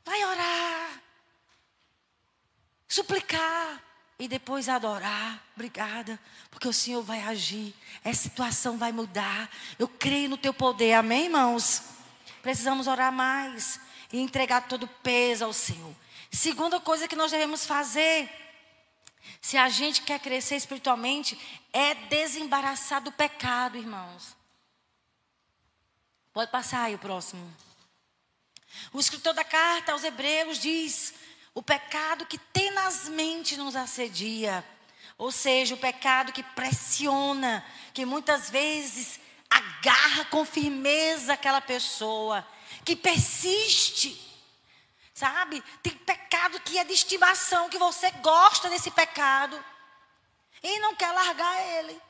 vai 0.03 0.25
orar, 0.25 1.01
suplicar 2.87 3.81
e 4.19 4.27
depois 4.27 4.69
adorar. 4.69 5.43
Obrigada, 5.55 6.19
porque 6.49 6.67
o 6.67 6.73
Senhor 6.73 7.01
vai 7.03 7.21
agir. 7.21 7.73
Essa 8.03 8.23
situação 8.23 8.77
vai 8.77 8.91
mudar. 8.91 9.49
Eu 9.79 9.87
creio 9.87 10.29
no 10.29 10.37
teu 10.37 10.53
poder. 10.53 10.93
Amém, 10.93 11.25
irmãos? 11.25 11.83
Precisamos 12.41 12.87
orar 12.87 13.11
mais 13.11 13.79
e 14.11 14.19
entregar 14.19 14.67
todo 14.67 14.83
o 14.83 14.87
peso 14.87 15.45
ao 15.45 15.53
Senhor. 15.53 15.95
Segunda 16.31 16.79
coisa 16.79 17.09
que 17.09 17.15
nós 17.15 17.29
devemos 17.29 17.65
fazer, 17.65 18.29
se 19.41 19.57
a 19.57 19.67
gente 19.67 20.01
quer 20.01 20.19
crescer 20.19 20.55
espiritualmente, 20.55 21.37
é 21.73 21.93
desembaraçar 21.93 23.01
do 23.01 23.11
pecado, 23.11 23.77
irmãos. 23.77 24.35
Pode 26.31 26.49
passar 26.49 26.83
aí 26.83 26.95
o 26.95 26.99
próximo. 26.99 27.53
O 28.93 28.99
escritor 28.99 29.33
da 29.33 29.43
carta 29.43 29.91
aos 29.91 30.05
Hebreus 30.05 30.57
diz: 30.59 31.13
o 31.53 31.61
pecado 31.61 32.25
que 32.25 32.37
tenazmente 32.37 33.57
nos 33.57 33.75
assedia, 33.75 34.65
ou 35.17 35.33
seja, 35.33 35.75
o 35.75 35.79
pecado 35.79 36.31
que 36.31 36.43
pressiona, 36.43 37.65
que 37.93 38.05
muitas 38.05 38.49
vezes 38.49 39.19
agarra 39.49 40.23
com 40.25 40.45
firmeza 40.45 41.33
aquela 41.33 41.59
pessoa, 41.59 42.47
que 42.85 42.95
persiste. 42.95 44.30
Sabe? 45.21 45.63
Tem 45.83 45.93
pecado 45.93 46.59
que 46.61 46.79
é 46.79 46.83
de 46.83 46.93
estimação, 46.93 47.69
que 47.69 47.77
você 47.77 48.09
gosta 48.23 48.71
desse 48.71 48.89
pecado 48.89 49.63
e 50.63 50.79
não 50.79 50.95
quer 50.95 51.11
largar 51.11 51.61
ele. 51.77 52.01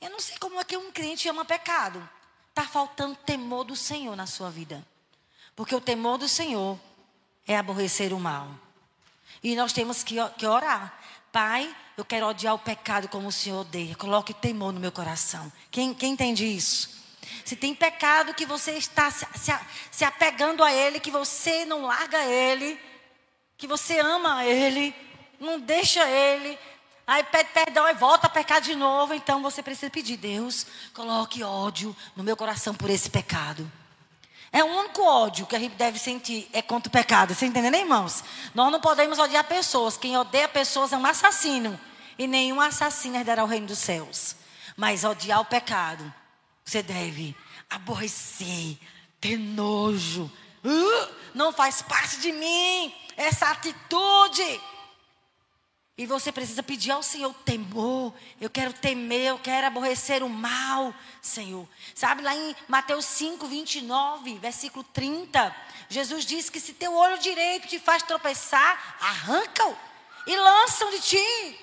Eu 0.00 0.10
não 0.10 0.20
sei 0.20 0.38
como 0.38 0.60
é 0.60 0.64
que 0.64 0.76
um 0.76 0.92
crente 0.92 1.28
ama 1.28 1.44
pecado. 1.44 2.08
Está 2.50 2.62
faltando 2.62 3.16
temor 3.16 3.64
do 3.64 3.74
Senhor 3.74 4.14
na 4.14 4.26
sua 4.26 4.48
vida. 4.48 4.86
Porque 5.56 5.74
o 5.74 5.80
temor 5.80 6.18
do 6.18 6.28
Senhor 6.28 6.78
é 7.48 7.58
aborrecer 7.58 8.12
o 8.12 8.20
mal. 8.20 8.54
E 9.42 9.56
nós 9.56 9.72
temos 9.72 10.04
que, 10.04 10.14
que 10.38 10.46
orar. 10.46 10.96
Pai, 11.32 11.74
eu 11.96 12.04
quero 12.04 12.28
odiar 12.28 12.54
o 12.54 12.60
pecado 12.60 13.08
como 13.08 13.26
o 13.26 13.32
Senhor 13.32 13.62
odeia. 13.62 13.96
Coloque 13.96 14.32
temor 14.32 14.72
no 14.72 14.78
meu 14.78 14.92
coração. 14.92 15.52
Quem, 15.68 15.92
quem 15.92 16.12
entende 16.12 16.46
isso? 16.46 17.01
Se 17.44 17.56
tem 17.56 17.74
pecado 17.74 18.34
que 18.34 18.46
você 18.46 18.72
está 18.72 19.10
se, 19.10 19.26
se, 19.34 19.52
se 19.90 20.04
apegando 20.04 20.62
a 20.62 20.72
ele, 20.72 21.00
que 21.00 21.10
você 21.10 21.64
não 21.64 21.82
larga 21.82 22.24
ele, 22.24 22.78
que 23.56 23.66
você 23.66 23.98
ama 23.98 24.44
ele, 24.44 24.94
não 25.38 25.60
deixa 25.60 26.08
ele, 26.08 26.58
aí 27.06 27.22
pede 27.24 27.50
perdão 27.50 27.88
e 27.88 27.94
volta 27.94 28.26
a 28.26 28.30
pecar 28.30 28.60
de 28.60 28.74
novo, 28.74 29.14
então 29.14 29.42
você 29.42 29.62
precisa 29.62 29.90
pedir, 29.90 30.16
Deus, 30.16 30.66
coloque 30.94 31.42
ódio 31.42 31.96
no 32.16 32.24
meu 32.24 32.36
coração 32.36 32.74
por 32.74 32.90
esse 32.90 33.10
pecado. 33.10 33.70
É 34.52 34.62
o 34.62 34.66
único 34.66 35.02
ódio 35.02 35.46
que 35.46 35.56
a 35.56 35.58
gente 35.58 35.76
deve 35.76 35.98
sentir 35.98 36.46
é 36.52 36.60
contra 36.60 36.90
o 36.90 36.92
pecado. 36.92 37.34
Você 37.34 37.46
entendeu, 37.46 37.72
irmãos? 37.72 38.22
Nós 38.54 38.70
não 38.70 38.80
podemos 38.80 39.18
odiar 39.18 39.44
pessoas. 39.44 39.96
Quem 39.96 40.14
odeia 40.14 40.46
pessoas 40.46 40.92
é 40.92 40.96
um 40.96 41.06
assassino. 41.06 41.80
E 42.18 42.26
nenhum 42.26 42.60
assassino 42.60 43.16
herdará 43.16 43.42
o 43.42 43.46
reino 43.46 43.68
dos 43.68 43.78
céus. 43.78 44.36
Mas 44.76 45.04
odiar 45.04 45.40
o 45.40 45.46
pecado, 45.46 46.12
você 46.64 46.82
deve 46.82 47.36
aborrecer, 47.68 48.78
ter 49.20 49.36
nojo. 49.36 50.30
Uh, 50.64 51.14
não 51.34 51.52
faz 51.52 51.82
parte 51.82 52.18
de 52.18 52.32
mim 52.32 52.94
essa 53.16 53.50
atitude. 53.50 54.60
E 55.96 56.06
você 56.06 56.32
precisa 56.32 56.62
pedir 56.62 56.90
ao 56.90 57.02
Senhor 57.02 57.34
temor. 57.44 58.14
Eu 58.40 58.48
quero 58.48 58.72
temer, 58.72 59.28
eu 59.28 59.38
quero 59.38 59.66
aborrecer 59.66 60.22
o 60.22 60.28
mal, 60.28 60.94
Senhor. 61.20 61.68
Sabe 61.94 62.22
lá 62.22 62.34
em 62.34 62.56
Mateus 62.66 63.04
5, 63.04 63.46
29, 63.46 64.38
versículo 64.38 64.84
30, 64.84 65.54
Jesus 65.88 66.24
diz 66.24 66.48
que 66.48 66.58
se 66.58 66.72
teu 66.72 66.94
olho 66.94 67.18
direito 67.18 67.68
te 67.68 67.78
faz 67.78 68.02
tropeçar, 68.02 68.96
arranca-o 69.00 69.76
e 70.26 70.34
lança-o 70.34 70.90
de 70.90 71.00
ti. 71.00 71.58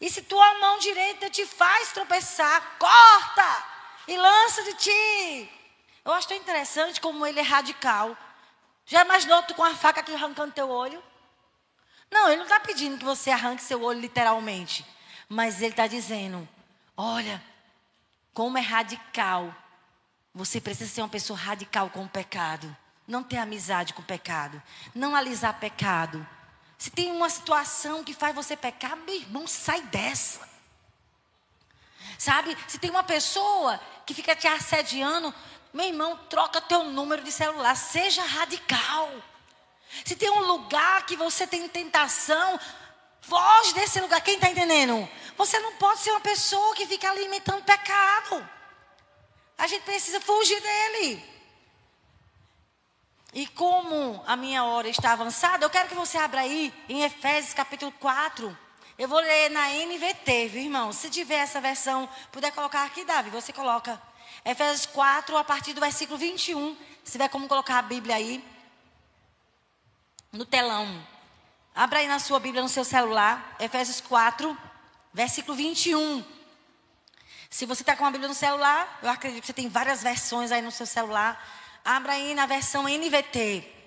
E 0.00 0.08
se 0.08 0.22
tua 0.22 0.58
mão 0.60 0.78
direita 0.78 1.28
te 1.28 1.44
faz 1.44 1.92
tropeçar, 1.92 2.78
corta 2.78 3.77
e 4.08 4.16
lança 4.16 4.64
de 4.64 4.74
ti. 4.74 5.50
Eu 6.04 6.12
acho 6.12 6.26
tão 6.26 6.36
interessante 6.36 7.00
como 7.00 7.26
ele 7.26 7.38
é 7.38 7.42
radical. 7.42 8.16
Já 8.86 9.04
imaginou 9.04 9.42
tu 9.42 9.54
com 9.54 9.62
a 9.62 9.74
faca 9.74 10.00
aqui 10.00 10.14
arrancando 10.14 10.54
teu 10.54 10.68
olho? 10.70 11.02
Não, 12.10 12.28
ele 12.28 12.38
não 12.38 12.44
está 12.44 12.58
pedindo 12.58 12.96
que 12.98 13.04
você 13.04 13.30
arranque 13.30 13.62
seu 13.62 13.82
olho 13.82 14.00
literalmente. 14.00 14.84
Mas 15.28 15.60
ele 15.60 15.72
está 15.72 15.86
dizendo: 15.86 16.48
olha, 16.96 17.42
como 18.32 18.56
é 18.56 18.62
radical. 18.62 19.54
Você 20.34 20.60
precisa 20.60 20.90
ser 20.90 21.02
uma 21.02 21.08
pessoa 21.08 21.38
radical 21.38 21.90
com 21.90 22.04
o 22.04 22.08
pecado. 22.08 22.74
Não 23.06 23.22
ter 23.22 23.36
amizade 23.36 23.92
com 23.92 24.00
o 24.00 24.04
pecado. 24.04 24.62
Não 24.94 25.14
alisar 25.14 25.58
pecado. 25.58 26.26
Se 26.78 26.90
tem 26.90 27.10
uma 27.10 27.28
situação 27.28 28.04
que 28.04 28.14
faz 28.14 28.34
você 28.34 28.56
pecar, 28.56 28.96
meu 28.96 29.16
irmão, 29.16 29.46
sai 29.46 29.82
dessa. 29.82 30.47
Sabe? 32.18 32.58
Se 32.66 32.78
tem 32.78 32.90
uma 32.90 33.04
pessoa 33.04 33.80
que 34.04 34.12
fica 34.12 34.34
te 34.34 34.48
assediando, 34.48 35.32
meu 35.72 35.86
irmão, 35.86 36.16
troca 36.28 36.60
teu 36.60 36.82
número 36.82 37.22
de 37.22 37.30
celular. 37.30 37.76
Seja 37.76 38.22
radical. 38.24 39.08
Se 40.04 40.16
tem 40.16 40.28
um 40.28 40.40
lugar 40.40 41.06
que 41.06 41.16
você 41.16 41.46
tem 41.46 41.68
tentação, 41.68 42.58
foge 43.20 43.72
desse 43.74 44.00
lugar. 44.00 44.20
Quem 44.20 44.34
está 44.34 44.50
entendendo? 44.50 45.08
Você 45.36 45.60
não 45.60 45.74
pode 45.76 46.00
ser 46.00 46.10
uma 46.10 46.20
pessoa 46.20 46.74
que 46.74 46.86
fica 46.86 47.08
alimentando 47.08 47.62
pecado. 47.62 48.46
A 49.56 49.68
gente 49.68 49.82
precisa 49.82 50.20
fugir 50.20 50.60
dele. 50.60 51.24
E 53.32 53.46
como 53.46 54.22
a 54.26 54.34
minha 54.36 54.64
hora 54.64 54.88
está 54.88 55.12
avançada, 55.12 55.64
eu 55.64 55.70
quero 55.70 55.88
que 55.88 55.94
você 55.94 56.18
abra 56.18 56.40
aí 56.40 56.74
em 56.88 57.04
Efésios 57.04 57.54
capítulo 57.54 57.92
4. 57.92 58.56
Eu 58.98 59.06
vou 59.06 59.20
ler 59.20 59.48
na 59.50 59.68
NVT, 59.68 60.48
viu, 60.48 60.62
irmão? 60.62 60.92
Se 60.92 61.08
tiver 61.08 61.36
essa 61.36 61.60
versão, 61.60 62.08
puder 62.32 62.50
colocar 62.50 62.82
aqui, 62.82 63.04
Davi, 63.04 63.30
você 63.30 63.52
coloca. 63.52 64.02
Efésios 64.44 64.86
4, 64.86 65.36
a 65.36 65.44
partir 65.44 65.72
do 65.72 65.80
versículo 65.80 66.18
21. 66.18 66.76
Se 67.04 67.12
tiver 67.12 67.28
como 67.28 67.46
colocar 67.46 67.78
a 67.78 67.82
Bíblia 67.82 68.16
aí 68.16 68.44
no 70.32 70.44
telão. 70.44 71.00
Abra 71.72 72.00
aí 72.00 72.08
na 72.08 72.18
sua 72.18 72.40
Bíblia, 72.40 72.60
no 72.60 72.68
seu 72.68 72.84
celular, 72.84 73.54
Efésios 73.60 74.00
4, 74.00 74.58
versículo 75.14 75.56
21. 75.56 76.24
Se 77.48 77.66
você 77.66 77.82
está 77.84 77.94
com 77.94 78.04
a 78.04 78.10
Bíblia 78.10 78.28
no 78.28 78.34
celular, 78.34 78.98
eu 79.00 79.10
acredito 79.10 79.42
que 79.42 79.46
você 79.46 79.52
tem 79.52 79.68
várias 79.68 80.02
versões 80.02 80.50
aí 80.50 80.60
no 80.60 80.72
seu 80.72 80.86
celular. 80.86 81.40
Abra 81.84 82.14
aí 82.14 82.34
na 82.34 82.46
versão 82.46 82.88
NVT. 82.88 83.77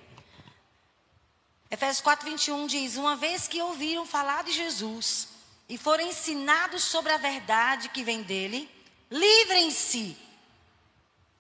Efésios 1.72 2.02
4, 2.02 2.30
21 2.30 2.68
diz: 2.68 2.98
Uma 2.98 3.16
vez 3.16 3.48
que 3.48 3.62
ouviram 3.62 4.06
falar 4.06 4.44
de 4.44 4.52
Jesus 4.52 5.30
e 5.70 5.78
foram 5.78 6.04
ensinados 6.04 6.84
sobre 6.84 7.14
a 7.14 7.18
verdade 7.18 7.88
que 7.88 8.04
vem 8.04 8.22
dele, 8.22 8.70
livrem-se, 9.10 10.18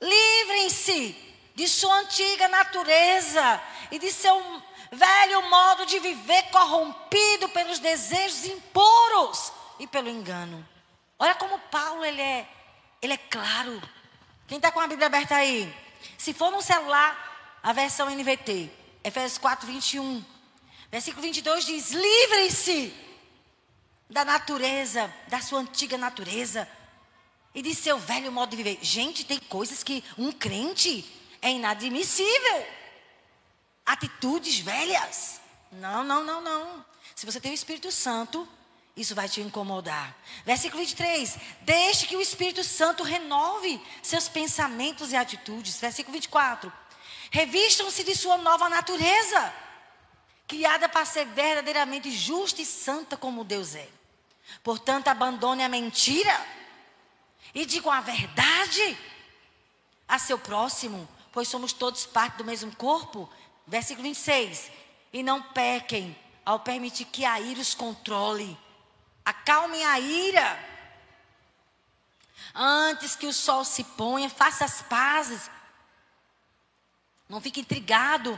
livrem-se 0.01 1.13
de 1.53 1.67
sua 1.67 1.93
antiga 1.97 2.47
natureza 2.47 3.61
e 3.91 3.99
de 3.99 4.09
seu 4.09 4.41
velho 4.89 5.49
modo 5.49 5.85
de 5.85 5.99
viver 5.99 6.43
corrompido 6.43 7.49
pelos 7.49 7.79
desejos 7.79 8.45
impuros 8.45 9.51
e 9.79 9.85
pelo 9.85 10.07
engano. 10.07 10.65
Olha 11.19 11.35
como 11.35 11.59
Paulo 11.59 12.05
ele 12.05 12.21
é, 12.21 12.47
ele 13.01 13.13
é 13.13 13.17
claro. 13.17 13.81
Quem 14.47 14.57
está 14.57 14.71
com 14.71 14.79
a 14.79 14.87
Bíblia 14.87 15.07
aberta 15.07 15.35
aí? 15.35 15.71
Se 16.17 16.33
for 16.33 16.51
no 16.51 16.61
celular, 16.61 17.59
a 17.61 17.73
versão 17.73 18.09
NVT, 18.09 18.71
Efésios 19.03 19.37
4, 19.37 19.67
21. 19.67 20.23
Versículo 20.91 21.21
22 21.23 21.65
diz: 21.65 21.91
Livrem-se 21.91 22.93
da 24.09 24.25
natureza, 24.25 25.13
da 25.27 25.39
sua 25.41 25.59
antiga 25.59 25.97
natureza 25.97 26.67
e 27.55 27.61
de 27.61 27.73
seu 27.73 27.97
velho 27.97 28.31
modo 28.31 28.51
de 28.51 28.57
viver. 28.57 28.79
Gente, 28.81 29.23
tem 29.23 29.39
coisas 29.39 29.83
que 29.83 30.03
um 30.17 30.31
crente 30.31 31.05
é 31.41 31.51
inadmissível 31.51 32.65
atitudes 33.85 34.59
velhas. 34.59 35.41
Não, 35.71 36.03
não, 36.03 36.23
não, 36.23 36.41
não. 36.41 36.85
Se 37.15 37.25
você 37.25 37.39
tem 37.39 37.51
o 37.51 37.55
Espírito 37.55 37.91
Santo, 37.91 38.47
isso 38.95 39.15
vai 39.15 39.27
te 39.27 39.41
incomodar. 39.41 40.15
Versículo 40.45 40.81
23. 40.81 41.37
Deixe 41.61 42.07
que 42.07 42.15
o 42.15 42.21
Espírito 42.21 42.63
Santo 42.63 43.03
renove 43.03 43.81
seus 44.01 44.27
pensamentos 44.27 45.11
e 45.11 45.15
atitudes. 45.15 45.79
Versículo 45.79 46.13
24. 46.13 46.71
Revistam-se 47.31 48.03
de 48.03 48.13
sua 48.13 48.37
nova 48.37 48.67
natureza, 48.67 49.53
criada 50.45 50.89
para 50.89 51.05
ser 51.05 51.25
verdadeiramente 51.27 52.11
justa 52.11 52.61
e 52.61 52.65
santa 52.65 53.15
como 53.15 53.45
Deus 53.45 53.73
é. 53.73 53.87
Portanto, 54.61 55.07
abandone 55.07 55.63
a 55.63 55.69
mentira 55.69 56.45
e 57.55 57.65
digam 57.65 57.89
a 57.89 58.01
verdade 58.01 58.97
a 60.05 60.19
seu 60.19 60.37
próximo, 60.37 61.07
pois 61.31 61.47
somos 61.47 61.71
todos 61.71 62.05
parte 62.05 62.35
do 62.35 62.43
mesmo 62.43 62.75
corpo. 62.75 63.31
Versículo 63.65 64.03
26. 64.03 64.69
E 65.13 65.23
não 65.23 65.41
pequem 65.41 66.13
ao 66.45 66.59
permitir 66.59 67.05
que 67.05 67.23
a 67.23 67.39
ira 67.39 67.61
os 67.61 67.73
controle. 67.73 68.57
Acalmem 69.23 69.85
a 69.85 69.97
ira. 70.01 70.59
Antes 72.53 73.15
que 73.15 73.25
o 73.25 73.31
sol 73.31 73.63
se 73.63 73.85
ponha, 73.85 74.29
faça 74.29 74.65
as 74.65 74.81
pazes. 74.81 75.49
Não 77.31 77.39
fique 77.39 77.61
intrigado. 77.61 78.37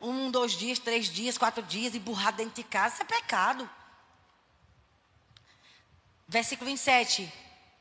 Um, 0.00 0.30
dois 0.30 0.52
dias, 0.52 0.78
três 0.78 1.04
dias, 1.04 1.36
quatro 1.36 1.62
dias, 1.62 1.94
emburrado 1.94 2.38
dentro 2.38 2.54
de 2.54 2.64
casa. 2.64 2.94
Isso 2.94 3.02
é 3.02 3.04
pecado. 3.04 3.68
Versículo 6.26 6.70
27. 6.70 7.30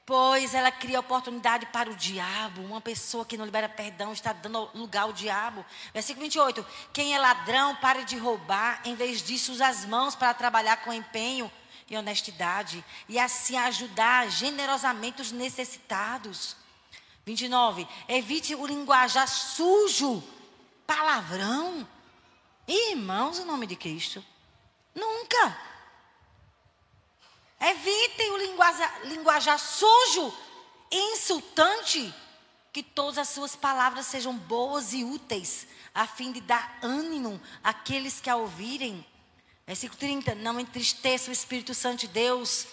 Pois 0.06 0.54
ela 0.54 0.70
cria 0.70 1.00
oportunidade 1.00 1.68
para 1.68 1.90
o 1.90 1.96
diabo. 1.96 2.64
Uma 2.66 2.82
pessoa 2.82 3.24
que 3.26 3.38
não 3.38 3.46
libera 3.46 3.70
perdão 3.70 4.12
está 4.12 4.34
dando 4.34 4.70
lugar 4.76 5.04
ao 5.04 5.14
diabo. 5.14 5.66
Versículo 5.94 6.26
28. 6.26 6.66
Quem 6.92 7.16
é 7.16 7.18
ladrão, 7.18 7.74
pare 7.78 8.04
de 8.04 8.18
roubar. 8.18 8.82
Em 8.84 8.94
vez 8.94 9.22
disso, 9.22 9.54
usa 9.54 9.68
as 9.70 9.86
mãos 9.86 10.16
para 10.16 10.34
trabalhar 10.34 10.84
com 10.84 10.92
empenho 10.92 11.50
e 11.90 11.96
honestidade. 11.96 12.84
E 13.08 13.18
assim 13.18 13.56
ajudar 13.56 14.30
generosamente 14.30 15.22
os 15.22 15.32
necessitados. 15.32 16.58
29. 17.26 17.88
Evite 18.10 18.54
o 18.54 18.66
linguajar 18.66 19.30
sujo, 19.30 20.22
palavrão. 20.96 21.88
Irmãos, 22.68 23.40
em 23.40 23.46
nome 23.46 23.66
de 23.66 23.78
Cristo. 23.78 24.24
Nunca. 24.94 25.58
Evitem 27.62 28.32
o 28.32 28.38
linguajar, 28.38 29.02
linguajar 29.06 29.58
sujo 29.58 30.34
e 30.92 31.14
insultante. 31.14 32.14
Que 32.74 32.84
todas 32.84 33.18
as 33.18 33.30
suas 33.30 33.56
palavras 33.56 34.06
sejam 34.06 34.36
boas 34.36 34.94
e 34.94 35.04
úteis, 35.04 35.68
a 35.94 36.08
fim 36.08 36.32
de 36.32 36.40
dar 36.40 36.80
ânimo 36.82 37.42
àqueles 37.64 38.20
que 38.20 38.30
a 38.30 38.36
ouvirem. 38.36 39.06
Versículo 39.66 40.00
30. 40.00 40.36
Não 40.36 40.60
entristeça 40.60 41.30
o 41.30 41.34
Espírito 41.34 41.74
Santo 41.74 42.02
de 42.02 42.08
Deus, 42.10 42.68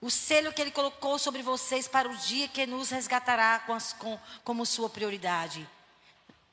o 0.00 0.10
selo 0.10 0.52
que 0.52 0.60
ele 0.60 0.70
colocou 0.70 1.18
sobre 1.18 1.42
vocês 1.42 1.88
para 1.88 2.08
o 2.08 2.16
dia 2.16 2.48
que 2.48 2.66
nos 2.66 2.90
resgatará 2.90 3.60
com 3.60 3.72
as, 3.72 3.94
com, 3.94 4.18
como 4.42 4.66
sua 4.66 4.90
prioridade. 4.90 5.68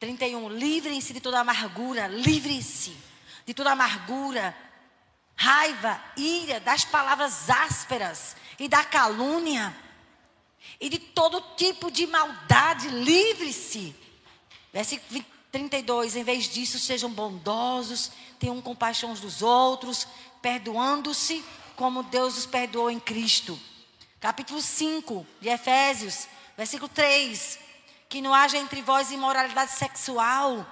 31. 0.02 0.50
Livrem-se 0.50 1.14
de 1.14 1.22
toda 1.22 1.40
amargura, 1.40 2.08
livre-se 2.08 2.98
de 3.46 3.54
toda 3.54 3.72
amargura, 3.72 4.56
raiva, 5.36 6.02
ira, 6.18 6.60
das 6.60 6.84
palavras 6.84 7.50
ásperas 7.52 8.36
e 8.60 8.68
da 8.68 8.84
calúnia 8.84 9.76
e 10.80 10.90
de 10.90 10.98
todo 10.98 11.40
tipo 11.56 11.92
de 11.92 12.08
maldade, 12.08 12.90
livre-se. 12.90 13.96
Versículo 14.74 15.24
32, 15.52 16.16
em 16.16 16.24
vez 16.24 16.46
disso, 16.46 16.80
sejam 16.80 17.12
bondosos, 17.12 18.12
tenham 18.40 18.60
compaixão 18.60 19.12
uns 19.12 19.20
dos 19.20 19.44
outros, 19.44 20.08
perdoando-se 20.42 21.44
como 21.76 22.02
Deus 22.02 22.38
os 22.38 22.46
perdoou 22.48 22.90
em 22.90 23.00
Cristo. 23.00 23.60
Capítulo 24.20 24.62
5 24.62 25.28
de 25.40 25.50
Efésios, 25.50 26.28
versículo 26.58 26.90
3. 26.90 27.71
Que 28.12 28.22
não 28.22 28.34
haja 28.34 28.58
entre 28.58 28.82
vós 28.82 29.10
imoralidade 29.10 29.72
sexual, 29.72 30.66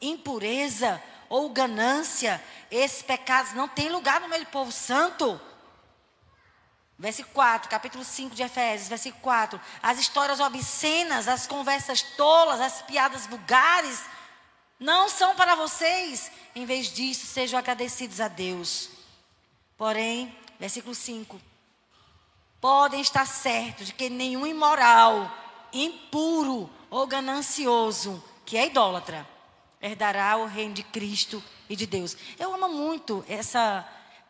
impureza 0.00 1.02
ou 1.28 1.50
ganância, 1.50 2.42
esses 2.70 3.02
pecados 3.02 3.52
não 3.52 3.68
têm 3.68 3.90
lugar 3.90 4.18
no 4.18 4.28
meio 4.28 4.46
do 4.46 4.50
povo 4.50 4.72
santo. 4.72 5.38
Versículo 6.98 7.34
4, 7.34 7.68
capítulo 7.68 8.02
5 8.02 8.34
de 8.34 8.42
Efésios, 8.42 8.88
versículo 8.88 9.22
4. 9.22 9.60
As 9.82 9.98
histórias 9.98 10.40
obscenas, 10.40 11.28
as 11.28 11.46
conversas 11.46 12.00
tolas, 12.00 12.62
as 12.62 12.80
piadas 12.80 13.26
vulgares, 13.26 14.02
não 14.80 15.06
são 15.10 15.36
para 15.36 15.54
vocês. 15.54 16.32
Em 16.54 16.64
vez 16.64 16.86
disso, 16.86 17.26
sejam 17.26 17.58
agradecidos 17.58 18.22
a 18.22 18.28
Deus. 18.28 18.88
Porém, 19.76 20.34
versículo 20.58 20.94
5. 20.94 21.38
Podem 22.58 23.02
estar 23.02 23.26
certos 23.26 23.88
de 23.88 23.92
que 23.92 24.08
nenhum 24.08 24.46
imoral, 24.46 25.30
impuro 25.72 26.70
ou 26.90 27.06
ganancioso, 27.06 28.22
que 28.44 28.56
é 28.56 28.66
idólatra, 28.66 29.26
herdará 29.80 30.36
o 30.36 30.46
reino 30.46 30.74
de 30.74 30.82
Cristo 30.82 31.42
e 31.68 31.76
de 31.76 31.86
Deus. 31.86 32.16
Eu 32.38 32.54
amo 32.54 32.68
muito 32.68 33.24
essa. 33.28 33.86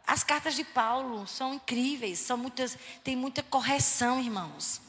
As 0.06 0.22
cartas 0.22 0.54
de 0.54 0.62
Paulo 0.62 1.26
são 1.26 1.54
incríveis, 1.54 2.20
são 2.20 2.36
muitas, 2.36 2.78
tem 3.02 3.16
muita 3.16 3.42
correção, 3.42 4.20
irmãos. 4.20 4.80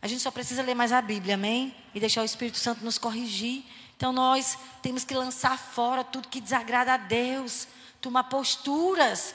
A 0.00 0.08
gente 0.08 0.22
só 0.22 0.30
precisa 0.30 0.62
ler 0.62 0.74
mais 0.74 0.92
a 0.92 1.02
Bíblia, 1.02 1.34
amém? 1.34 1.74
E 1.94 2.00
deixar 2.00 2.22
o 2.22 2.24
Espírito 2.24 2.56
Santo 2.56 2.82
nos 2.82 2.96
corrigir. 2.96 3.64
Então 3.96 4.12
nós 4.12 4.58
temos 4.80 5.04
que 5.04 5.14
lançar 5.14 5.58
fora 5.58 6.02
tudo 6.02 6.28
que 6.28 6.40
desagrada 6.40 6.94
a 6.94 6.96
Deus, 6.96 7.68
tomar 8.00 8.24
posturas 8.24 9.34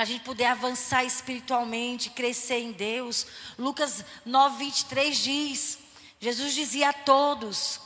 para 0.00 0.04
a 0.04 0.12
gente 0.12 0.24
poder 0.24 0.46
avançar 0.46 1.04
espiritualmente, 1.04 2.08
crescer 2.08 2.58
em 2.58 2.72
Deus. 2.72 3.26
Lucas 3.58 4.02
9, 4.24 4.64
23 4.64 5.18
diz: 5.18 5.78
Jesus 6.18 6.54
dizia 6.54 6.88
a 6.88 6.92
todos: 6.94 7.78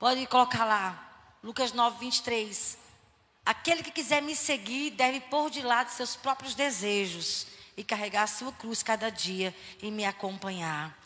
Pode 0.00 0.26
colocar 0.26 0.64
lá. 0.64 1.36
Lucas 1.44 1.72
9, 1.72 1.96
23. 2.00 2.76
Aquele 3.46 3.84
que 3.84 3.92
quiser 3.92 4.20
me 4.20 4.34
seguir 4.34 4.90
deve 4.90 5.20
pôr 5.20 5.48
de 5.48 5.62
lado 5.62 5.90
seus 5.90 6.16
próprios 6.16 6.56
desejos 6.56 7.46
e 7.76 7.84
carregar 7.84 8.24
a 8.24 8.26
sua 8.26 8.50
cruz 8.50 8.82
cada 8.82 9.10
dia 9.10 9.54
e 9.80 9.92
me 9.92 10.04
acompanhar. 10.04 10.98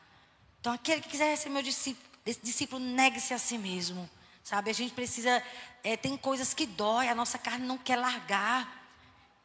Então, 0.62 0.72
aquele 0.72 1.02
que 1.02 1.10
quiser 1.10 1.36
ser 1.36 1.50
meu 1.50 1.62
discípulo, 1.62 2.08
discípulo 2.42 2.82
negue-se 2.82 3.34
a 3.34 3.38
si 3.38 3.58
mesmo. 3.58 4.08
Sabe, 4.42 4.70
a 4.70 4.74
gente 4.74 4.94
precisa. 4.94 5.42
É, 5.82 5.94
tem 5.94 6.16
coisas 6.16 6.54
que 6.54 6.64
dói, 6.64 7.10
a 7.10 7.14
nossa 7.14 7.36
carne 7.36 7.66
não 7.66 7.76
quer 7.76 7.96
largar. 7.96 8.83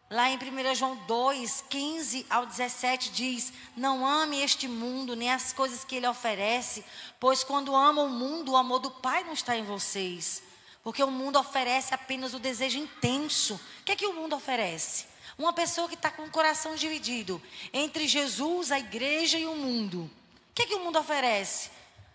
Lá 0.10 0.28
em 0.28 0.38
1 0.38 0.74
João 0.74 0.95
2, 1.06 1.65
15 1.69 2.26
ao 2.32 2.43
17 2.43 3.12
diz: 3.12 3.54
Não 3.78 4.08
ame 4.08 4.41
este 4.41 4.67
mundo, 4.67 5.15
nem 5.15 5.32
as 5.32 5.54
coisas 5.54 5.84
que 5.84 5.95
ele 5.95 6.08
oferece, 6.08 6.84
pois 7.19 7.43
quando 7.43 7.76
ama 7.76 8.02
o 8.02 8.10
mundo, 8.10 8.54
o 8.54 8.58
amor 8.58 8.80
do 8.80 8.89
Pai 8.89 9.24
não 9.24 9.34
está 9.34 9.56
em 9.56 9.63
vocês. 9.63 10.41
Porque 10.84 11.04
o 11.04 11.12
mundo 11.12 11.38
oferece 11.38 11.93
apenas 11.93 12.34
o 12.34 12.39
desejo 12.39 12.80
intenso. 12.80 13.54
O 13.82 13.84
que 13.84 13.91
é 13.91 13.95
que 13.95 14.08
o 14.08 14.13
mundo 14.13 14.36
oferece? 14.36 15.06
Uma 15.38 15.54
pessoa 15.54 15.88
que 15.88 15.93
está 15.93 16.10
com 16.10 16.24
o 16.24 16.32
coração 16.32 16.74
dividido 16.74 17.39
entre 17.72 18.08
Jesus, 18.08 18.72
a 18.72 18.80
igreja 18.80 19.38
e 19.38 19.45
o 19.45 19.56
mundo. 19.56 20.10
O 20.50 20.54
que 20.56 20.63
é 20.63 20.65
que 20.65 20.76
o 20.76 20.84
mundo 20.84 20.98
oferece? 20.98 21.69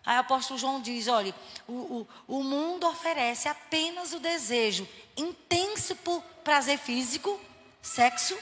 Aí 0.04 0.16
o 0.16 0.20
apóstolo 0.20 0.58
João 0.58 0.80
diz: 0.80 1.06
olha, 1.06 1.32
o, 1.68 1.72
o, 1.72 2.08
o 2.26 2.42
mundo 2.42 2.88
oferece 2.88 3.48
apenas 3.48 4.12
o 4.12 4.18
desejo 4.18 4.88
intenso 5.16 5.94
por 5.94 6.20
prazer 6.42 6.76
físico 6.76 7.40
Sexo. 7.84 8.36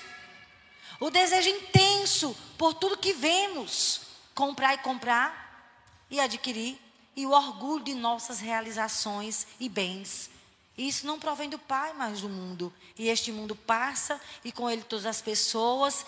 O 1.01 1.11
desejo 1.11 1.49
intenso 1.49 2.37
por 2.57 2.75
tudo 2.75 2.97
que 2.97 3.13
vemos. 3.13 4.03
Comprar 4.35 4.75
e 4.75 4.79
comprar 4.79 5.77
e 6.09 6.21
adquirir. 6.21 6.81
E 7.17 7.27
o 7.27 7.33
orgulho 7.33 7.85
de 7.85 7.95
nossas 7.95 8.39
realizações 8.39 9.47
e 9.59 9.69
bens. 9.69 10.31
Isso 10.79 11.07
não 11.07 11.19
provém 11.19 11.51
do 11.51 11.59
Pai, 11.59 11.93
mas 11.93 12.21
do 12.23 12.29
mundo. 12.29 12.73
E 12.97 13.09
este 13.09 13.31
mundo 13.31 13.55
passa, 13.55 14.19
e 14.43 14.51
com 14.51 14.71
ele 14.71 14.83
todas 14.83 15.05
as 15.05 15.21
pessoas, 15.21 16.07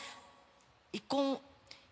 e 0.92 1.00
com, 1.00 1.38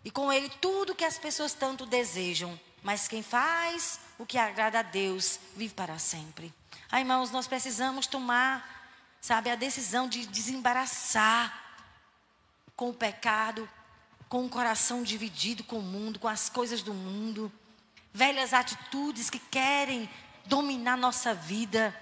e 0.03 0.11
com 0.11 0.33
ele 0.33 0.49
tudo 0.61 0.95
que 0.95 1.05
as 1.05 1.19
pessoas 1.19 1.53
tanto 1.53 1.85
desejam. 1.85 2.59
Mas 2.83 3.09
quem 3.09 3.23
faz 3.23 4.01
o 4.19 4.25
que 4.25 4.39
agrada 4.39 4.79
a 4.79 4.83
Deus 4.83 5.39
vive 5.55 5.75
para 5.75 5.99
sempre. 5.99 6.55
Ah, 6.91 7.01
irmãos, 7.01 7.31
nós 7.31 7.47
precisamos 7.47 8.07
tomar 8.07 8.82
sabe, 9.23 9.49
a 9.49 9.55
decisão 9.55 10.09
de 10.09 10.27
desembaraçar 10.27 11.57
com 12.75 12.91
o 12.91 12.95
pecado, 12.95 13.69
com 14.29 14.45
o 14.45 14.49
coração 14.49 15.05
dividido 15.05 15.63
com 15.63 15.79
o 15.79 15.83
mundo, 15.83 16.19
com 16.19 16.27
as 16.27 16.49
coisas 16.49 16.83
do 16.83 16.93
mundo, 16.93 17.51
velhas 18.13 18.53
atitudes 18.53 19.31
que 19.31 19.39
querem 19.39 20.11
dominar 20.45 20.97
nossa 20.97 21.33
vida. 21.33 21.97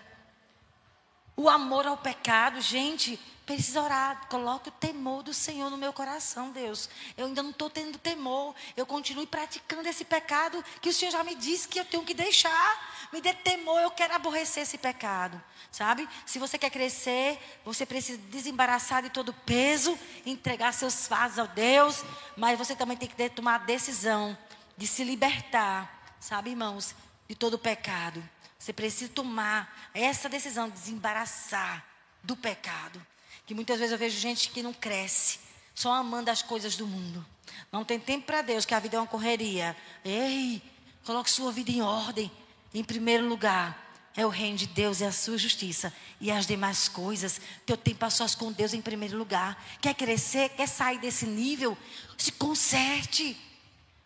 O 1.36 1.50
amor 1.50 1.86
ao 1.86 1.98
pecado, 1.98 2.58
gente, 2.62 3.20
precisa 3.54 3.82
orar. 3.82 4.28
Coloque 4.28 4.68
o 4.68 4.72
temor 4.72 5.24
do 5.24 5.34
Senhor 5.34 5.68
no 5.70 5.76
meu 5.76 5.92
coração, 5.92 6.52
Deus. 6.52 6.88
Eu 7.16 7.26
ainda 7.26 7.42
não 7.42 7.50
estou 7.50 7.68
tendo 7.68 7.98
temor. 7.98 8.54
Eu 8.76 8.86
continuo 8.86 9.26
praticando 9.26 9.88
esse 9.88 10.04
pecado 10.04 10.64
que 10.80 10.88
o 10.88 10.92
Senhor 10.92 11.10
já 11.10 11.24
me 11.24 11.34
disse 11.34 11.66
que 11.66 11.80
eu 11.80 11.84
tenho 11.84 12.04
que 12.04 12.14
deixar. 12.14 13.08
Me 13.12 13.20
dê 13.20 13.34
temor, 13.34 13.80
eu 13.80 13.90
quero 13.90 14.14
aborrecer 14.14 14.62
esse 14.62 14.78
pecado. 14.78 15.42
Sabe? 15.72 16.08
Se 16.24 16.38
você 16.38 16.56
quer 16.56 16.70
crescer, 16.70 17.40
você 17.64 17.84
precisa 17.84 18.18
desembaraçar 18.30 19.02
de 19.02 19.10
todo 19.10 19.32
peso, 19.32 19.98
entregar 20.24 20.72
seus 20.72 21.08
fardos 21.08 21.38
ao 21.38 21.48
Deus. 21.48 22.04
Mas 22.36 22.56
você 22.56 22.76
também 22.76 22.96
tem 22.96 23.08
que 23.08 23.28
tomar 23.30 23.56
a 23.56 23.58
decisão 23.58 24.38
de 24.76 24.86
se 24.86 25.02
libertar, 25.02 26.14
sabe, 26.20 26.50
irmãos, 26.50 26.94
de 27.28 27.34
todo 27.34 27.58
pecado. 27.58 28.22
Você 28.56 28.72
precisa 28.72 29.10
tomar 29.12 29.90
essa 29.92 30.28
decisão 30.28 30.68
de 30.68 30.78
desembaraçar 30.78 31.84
do 32.22 32.36
pecado. 32.36 33.04
Que 33.50 33.54
muitas 33.54 33.80
vezes 33.80 33.90
eu 33.90 33.98
vejo 33.98 34.16
gente 34.16 34.48
que 34.50 34.62
não 34.62 34.72
cresce, 34.72 35.40
só 35.74 35.92
amando 35.92 36.30
as 36.30 36.40
coisas 36.40 36.76
do 36.76 36.86
mundo. 36.86 37.26
Não 37.72 37.84
tem 37.84 37.98
tempo 37.98 38.24
para 38.24 38.42
Deus, 38.42 38.64
que 38.64 38.72
a 38.72 38.78
vida 38.78 38.96
é 38.96 39.00
uma 39.00 39.08
correria. 39.08 39.76
Ei, 40.04 40.62
coloque 41.04 41.28
sua 41.28 41.50
vida 41.50 41.68
em 41.68 41.82
ordem. 41.82 42.30
Em 42.72 42.84
primeiro 42.84 43.28
lugar, 43.28 44.06
é 44.14 44.24
o 44.24 44.28
reino 44.28 44.56
de 44.56 44.68
Deus 44.68 45.00
e 45.00 45.04
a 45.04 45.10
sua 45.10 45.36
justiça. 45.36 45.92
E 46.20 46.30
as 46.30 46.46
demais 46.46 46.88
coisas, 46.88 47.40
teu 47.66 47.76
tempo 47.76 48.04
a 48.04 48.08
sós 48.08 48.36
com 48.36 48.52
Deus 48.52 48.72
em 48.72 48.80
primeiro 48.80 49.18
lugar. 49.18 49.60
Quer 49.80 49.94
crescer, 49.94 50.50
quer 50.50 50.68
sair 50.68 51.00
desse 51.00 51.26
nível? 51.26 51.76
Se 52.16 52.30
conserte. 52.30 53.36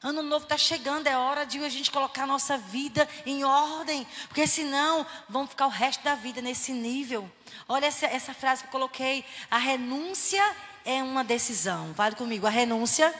Ano 0.05 0.23
novo 0.23 0.45
está 0.45 0.59
chegando, 0.59 1.07
é 1.07 1.17
hora 1.17 1.47
de 1.47 1.65
a 1.65 1.69
gente 1.71 1.91
colocar 1.91 2.25
a 2.25 2.27
nossa 2.27 2.59
vida 2.59 3.09
em 3.25 3.43
ordem, 3.43 4.07
porque 4.29 4.47
senão 4.47 5.07
vamos 5.31 5.49
ficar 5.49 5.65
o 5.65 5.71
resto 5.71 6.05
da 6.05 6.15
vida 6.15 6.43
nesse 6.43 6.75
nível. 6.75 7.27
Olha 7.67 7.87
essa, 7.87 8.05
essa 8.05 8.35
frase 8.35 8.61
que 8.61 8.67
eu 8.67 8.73
coloquei: 8.73 9.25
a 9.51 9.57
renúncia 9.57 10.45
é 10.85 11.03
uma 11.03 11.25
decisão. 11.25 11.95
Vale 11.95 12.17
comigo, 12.17 12.47
a 12.47 12.51
renúncia 12.51 13.15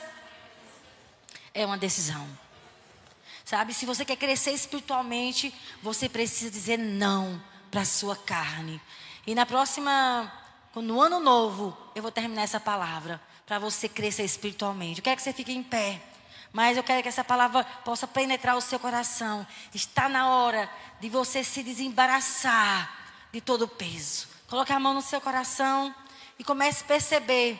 é 1.55 1.65
uma 1.65 1.75
decisão. 1.75 2.29
Sabe, 3.43 3.73
se 3.73 3.87
você 3.87 4.05
quer 4.05 4.17
crescer 4.17 4.51
espiritualmente, 4.51 5.51
você 5.81 6.07
precisa 6.07 6.51
dizer 6.51 6.77
não 6.77 7.41
para 7.71 7.81
a 7.81 7.85
sua 7.85 8.15
carne. 8.15 8.79
E 9.25 9.33
na 9.33 9.47
próxima, 9.47 10.31
no 10.75 11.01
ano 11.01 11.19
novo, 11.19 11.75
eu 11.95 12.03
vou 12.03 12.11
terminar 12.11 12.43
essa 12.43 12.59
palavra 12.59 13.19
para 13.43 13.57
você 13.57 13.89
crescer 13.89 14.23
espiritualmente. 14.23 14.99
Eu 14.99 15.03
quero 15.03 15.15
que 15.15 15.23
você 15.23 15.33
fique 15.33 15.51
em 15.51 15.63
pé. 15.63 15.99
Mas 16.55 16.77
eu 16.77 16.83
quero 16.83 17.03
que 17.03 17.09
essa 17.09 17.21
palavra 17.21 17.65
possa 17.83 18.07
penetrar 18.07 18.55
o 18.55 18.61
seu 18.61 18.79
coração. 18.79 19.45
Está 19.73 20.07
na 20.07 20.29
hora 20.29 20.71
de 21.01 21.09
você 21.09 21.43
se 21.43 21.61
desembaraçar 21.61 22.89
de 23.33 23.41
todo 23.41 23.63
o 23.63 23.67
peso. 23.67 24.29
Coloque 24.47 24.71
a 24.71 24.79
mão 24.79 24.93
no 24.93 25.01
seu 25.01 25.19
coração 25.19 25.93
e 26.39 26.45
comece 26.45 26.81
a 26.85 26.87
perceber 26.87 27.59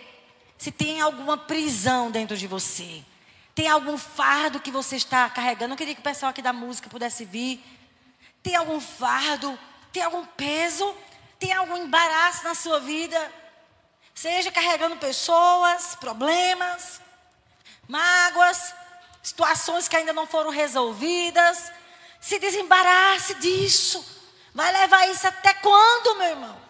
se 0.58 0.72
tem 0.72 1.02
alguma 1.02 1.38
prisão 1.38 2.10
dentro 2.10 2.38
de 2.38 2.48
você. 2.48 3.04
Tem 3.54 3.68
algum 3.68 3.98
fardo 3.98 4.62
que 4.62 4.72
você 4.72 4.96
está 4.96 5.30
carregando? 5.30 5.74
Eu 5.74 5.78
queria 5.78 5.94
que 5.94 6.00
o 6.00 6.04
pessoal 6.04 6.30
aqui 6.30 6.42
da 6.42 6.54
música 6.54 6.90
pudesse 6.90 7.26
vir. 7.26 7.62
Tem 8.42 8.56
algum 8.56 8.80
fardo? 8.80 9.60
Tem 9.92 10.04
algum 10.04 10.26
peso? 10.26 10.96
Tem 11.38 11.52
algum 11.52 11.76
embaraço 11.76 12.46
na 12.46 12.56
sua 12.56 12.80
vida? 12.80 13.20
Seja 14.14 14.54
carregando 14.54 14.96
pessoas, 14.96 15.98
problemas, 15.98 17.02
mágoas, 17.90 18.74
situações 19.26 19.88
que 19.88 19.96
ainda 19.96 20.14
não 20.14 20.28
foram 20.28 20.52
resolvidas. 20.52 21.72
Se 22.22 22.38
desembarace 22.38 23.34
disso. 23.36 24.06
Vai 24.54 24.72
levar 24.72 25.10
isso 25.10 25.28
até 25.28 25.54
quando, 25.56 26.18
meu 26.18 26.28
irmão? 26.28 26.62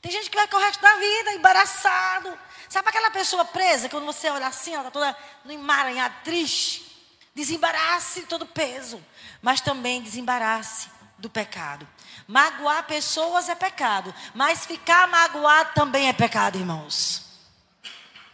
Tem 0.00 0.12
gente 0.12 0.30
que 0.30 0.36
vai 0.36 0.46
com 0.46 0.56
o 0.56 0.60
resto 0.60 0.80
da 0.80 0.94
vida 0.94 1.32
embaraçado. 1.32 2.38
Sabe 2.68 2.88
aquela 2.88 3.10
pessoa 3.10 3.44
presa, 3.44 3.88
quando 3.88 4.06
você 4.06 4.30
olha 4.30 4.46
assim, 4.46 4.72
ela 4.72 4.88
está 4.88 4.92
toda 4.92 5.16
no 5.44 5.52
emaranhado, 5.52 6.14
triste? 6.22 6.86
Desembarace 7.34 8.20
de 8.20 8.26
todo 8.26 8.46
peso, 8.46 9.04
mas 9.42 9.60
também 9.60 10.00
desembarace 10.00 10.88
do 11.18 11.28
pecado. 11.28 11.86
Magoar 12.28 12.84
pessoas 12.84 13.48
é 13.48 13.56
pecado, 13.56 14.14
mas 14.34 14.64
ficar 14.66 15.08
magoado 15.08 15.72
também 15.74 16.08
é 16.08 16.12
pecado, 16.12 16.56
irmãos. 16.56 17.24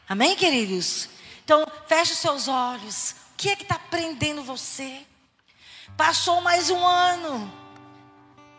Amém, 0.07 0.37
queridos? 0.37 1.16
Então, 1.47 1.65
feche 1.87 2.13
os 2.13 2.19
seus 2.19 2.49
olhos. 2.49 3.13
O 3.13 3.37
que 3.37 3.51
é 3.51 3.55
que 3.55 3.63
está 3.63 3.79
prendendo 3.79 4.43
você? 4.43 5.07
Passou 5.97 6.41
mais 6.41 6.71
um 6.71 6.85
ano. 6.85 7.49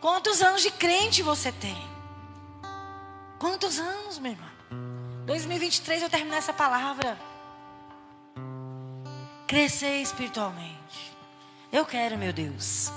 Quantos 0.00 0.40
anos 0.40 0.62
de 0.62 0.70
crente 0.70 1.22
você 1.22 1.52
tem? 1.52 1.76
Quantos 3.38 3.78
anos, 3.78 4.18
meu 4.18 4.32
irmão? 4.32 4.48
2023 5.26 6.04
eu 6.04 6.08
terminar 6.08 6.38
essa 6.38 6.54
palavra. 6.54 7.18
Crescer 9.46 10.00
espiritualmente. 10.00 11.14
Eu 11.70 11.84
quero, 11.84 12.16
meu 12.16 12.32
Deus. 12.32 12.90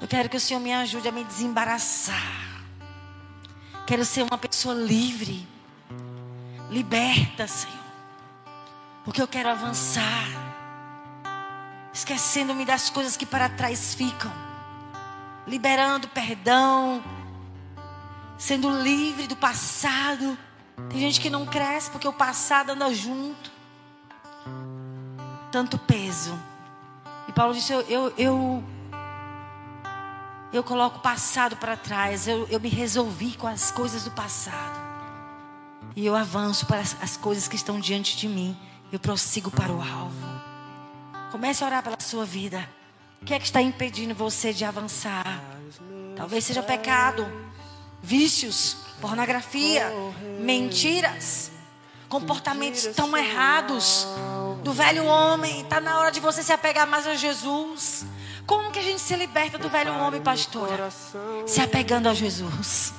Eu 0.00 0.08
quero 0.08 0.30
que 0.30 0.38
o 0.38 0.40
Senhor 0.40 0.58
me 0.58 0.72
ajude 0.72 1.06
a 1.06 1.12
me 1.12 1.22
desembaraçar. 1.22 2.64
Quero 3.86 4.06
ser 4.06 4.22
uma 4.22 4.38
pessoa 4.38 4.74
livre. 4.74 5.46
Liberta, 6.70 7.46
Senhor. 7.46 7.81
Porque 9.04 9.20
eu 9.20 9.28
quero 9.28 9.48
avançar. 9.48 10.28
Esquecendo-me 11.92 12.64
das 12.64 12.88
coisas 12.88 13.16
que 13.16 13.26
para 13.26 13.48
trás 13.48 13.94
ficam. 13.94 14.32
Liberando 15.46 16.08
perdão. 16.08 17.02
Sendo 18.38 18.70
livre 18.70 19.26
do 19.26 19.36
passado. 19.36 20.38
Tem 20.88 21.00
gente 21.00 21.20
que 21.20 21.28
não 21.28 21.44
cresce 21.44 21.90
porque 21.90 22.06
o 22.06 22.12
passado 22.12 22.70
anda 22.70 22.92
junto. 22.94 23.50
Tanto 25.50 25.76
peso. 25.78 26.38
E 27.28 27.32
Paulo 27.32 27.54
disse: 27.54 27.72
Eu, 27.72 27.80
eu, 27.82 28.14
eu, 28.16 28.64
eu 30.52 30.62
coloco 30.62 30.98
o 30.98 31.02
passado 31.02 31.56
para 31.56 31.76
trás. 31.76 32.28
Eu, 32.28 32.46
eu 32.48 32.60
me 32.60 32.68
resolvi 32.68 33.36
com 33.36 33.48
as 33.48 33.72
coisas 33.72 34.04
do 34.04 34.12
passado. 34.12 34.80
E 35.94 36.06
eu 36.06 36.14
avanço 36.14 36.66
para 36.66 36.78
as, 36.78 36.96
as 37.02 37.16
coisas 37.16 37.48
que 37.48 37.56
estão 37.56 37.78
diante 37.78 38.16
de 38.16 38.28
mim 38.28 38.56
eu 38.92 39.00
prossigo 39.00 39.50
para 39.50 39.72
o 39.72 39.80
alvo. 39.80 40.42
Comece 41.32 41.64
a 41.64 41.66
orar 41.66 41.82
pela 41.82 41.98
sua 41.98 42.26
vida. 42.26 42.68
O 43.22 43.24
que 43.24 43.32
é 43.32 43.38
que 43.38 43.46
está 43.46 43.62
impedindo 43.62 44.14
você 44.14 44.52
de 44.52 44.66
avançar? 44.66 45.42
Talvez 46.14 46.44
seja 46.44 46.62
pecado, 46.62 47.26
vícios, 48.02 48.76
pornografia, 49.00 49.90
mentiras, 50.40 51.50
comportamentos 52.06 52.86
tão 52.94 53.16
errados 53.16 54.06
do 54.62 54.74
velho 54.74 55.06
homem. 55.06 55.62
Está 55.62 55.80
na 55.80 55.98
hora 55.98 56.12
de 56.12 56.20
você 56.20 56.42
se 56.42 56.52
apegar 56.52 56.86
mais 56.86 57.06
a 57.06 57.14
Jesus. 57.14 58.04
Como 58.46 58.70
que 58.70 58.78
a 58.78 58.82
gente 58.82 59.00
se 59.00 59.16
liberta 59.16 59.56
do 59.56 59.70
velho 59.70 59.94
homem, 59.94 60.20
pastora? 60.20 60.90
Se 61.46 61.62
apegando 61.62 62.08
a 62.08 62.14
Jesus 62.14 62.92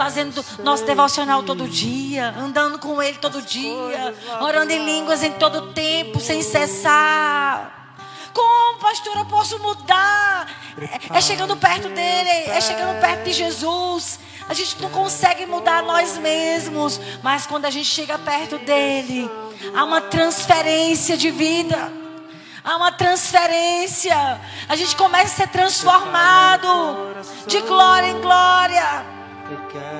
fazendo 0.00 0.42
nosso 0.64 0.86
devocional 0.86 1.42
todo 1.42 1.68
dia, 1.68 2.34
andando 2.38 2.78
com 2.78 3.02
Ele 3.02 3.18
todo 3.18 3.42
dia, 3.42 4.14
orando 4.40 4.72
em 4.72 4.82
línguas 4.82 5.22
em 5.22 5.32
todo 5.32 5.74
tempo, 5.74 6.18
sem 6.18 6.40
cessar. 6.40 7.94
Como, 8.32 8.78
pastor, 8.78 9.14
eu 9.18 9.26
posso 9.26 9.58
mudar? 9.58 10.48
É, 11.12 11.18
é 11.18 11.20
chegando 11.20 11.54
perto 11.54 11.90
dele, 11.90 12.30
é 12.30 12.58
chegando 12.62 12.98
perto 12.98 13.24
de 13.24 13.32
Jesus. 13.34 14.18
A 14.48 14.54
gente 14.54 14.80
não 14.80 14.88
consegue 14.88 15.44
mudar 15.44 15.82
nós 15.82 16.16
mesmos, 16.16 16.98
mas 17.22 17.46
quando 17.46 17.66
a 17.66 17.70
gente 17.70 17.90
chega 17.90 18.18
perto 18.18 18.56
dele, 18.56 19.30
há 19.76 19.84
uma 19.84 20.00
transferência 20.00 21.14
de 21.14 21.30
vida. 21.30 21.92
Há 22.64 22.76
uma 22.76 22.92
transferência. 22.92 24.16
A 24.66 24.76
gente 24.76 24.96
começa 24.96 25.26
a 25.26 25.36
ser 25.36 25.48
transformado 25.48 26.68
de 27.46 27.60
glória 27.60 28.08
em 28.08 28.20
glória. 28.22 29.19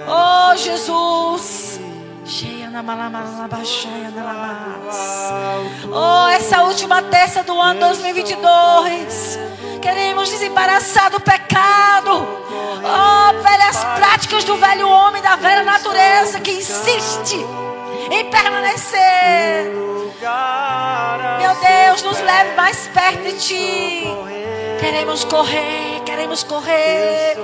Oh 0.09 0.57
Jesus. 0.57 1.81
Oh, 5.93 6.29
essa 6.29 6.63
última 6.63 7.03
terça 7.03 7.43
do 7.43 7.61
ano 7.61 7.81
2022. 7.81 9.39
Queremos 9.83 10.31
desembaraçar 10.31 11.11
do 11.11 11.21
pecado. 11.21 12.13
Oh, 12.13 13.43
velhas 13.43 13.85
práticas 13.97 14.45
do 14.45 14.57
velho 14.57 14.89
homem, 14.89 15.21
da 15.21 15.35
velha 15.37 15.65
natureza 15.65 16.39
que 16.41 16.53
insiste 16.53 17.45
em 18.11 18.31
permanecer. 18.31 19.73
Meu 21.39 21.55
Deus, 21.57 22.03
nos 22.03 22.21
leve 22.21 22.55
mais 22.55 22.89
perto 22.89 23.23
de 23.23 23.33
Ti. 23.33 24.05
Queremos 24.79 25.25
correr, 25.25 26.00
queremos 26.11 26.43
correr 26.43 27.37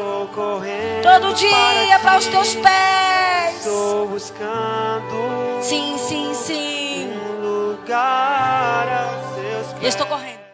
todo 1.02 1.34
dia 1.34 1.98
para 2.00 2.18
os 2.18 2.26
teus 2.26 2.54
pés. 2.56 3.56
Estou 3.58 4.08
buscando. 4.08 5.62
Sim, 5.62 5.96
sim, 5.98 6.34
sim. 6.34 7.10
Um 7.12 7.72
lugar 7.72 8.88
aos 8.88 9.34
teus 9.36 9.72
pés. 9.74 9.88
Estou 9.88 10.06
correndo. 10.06 10.45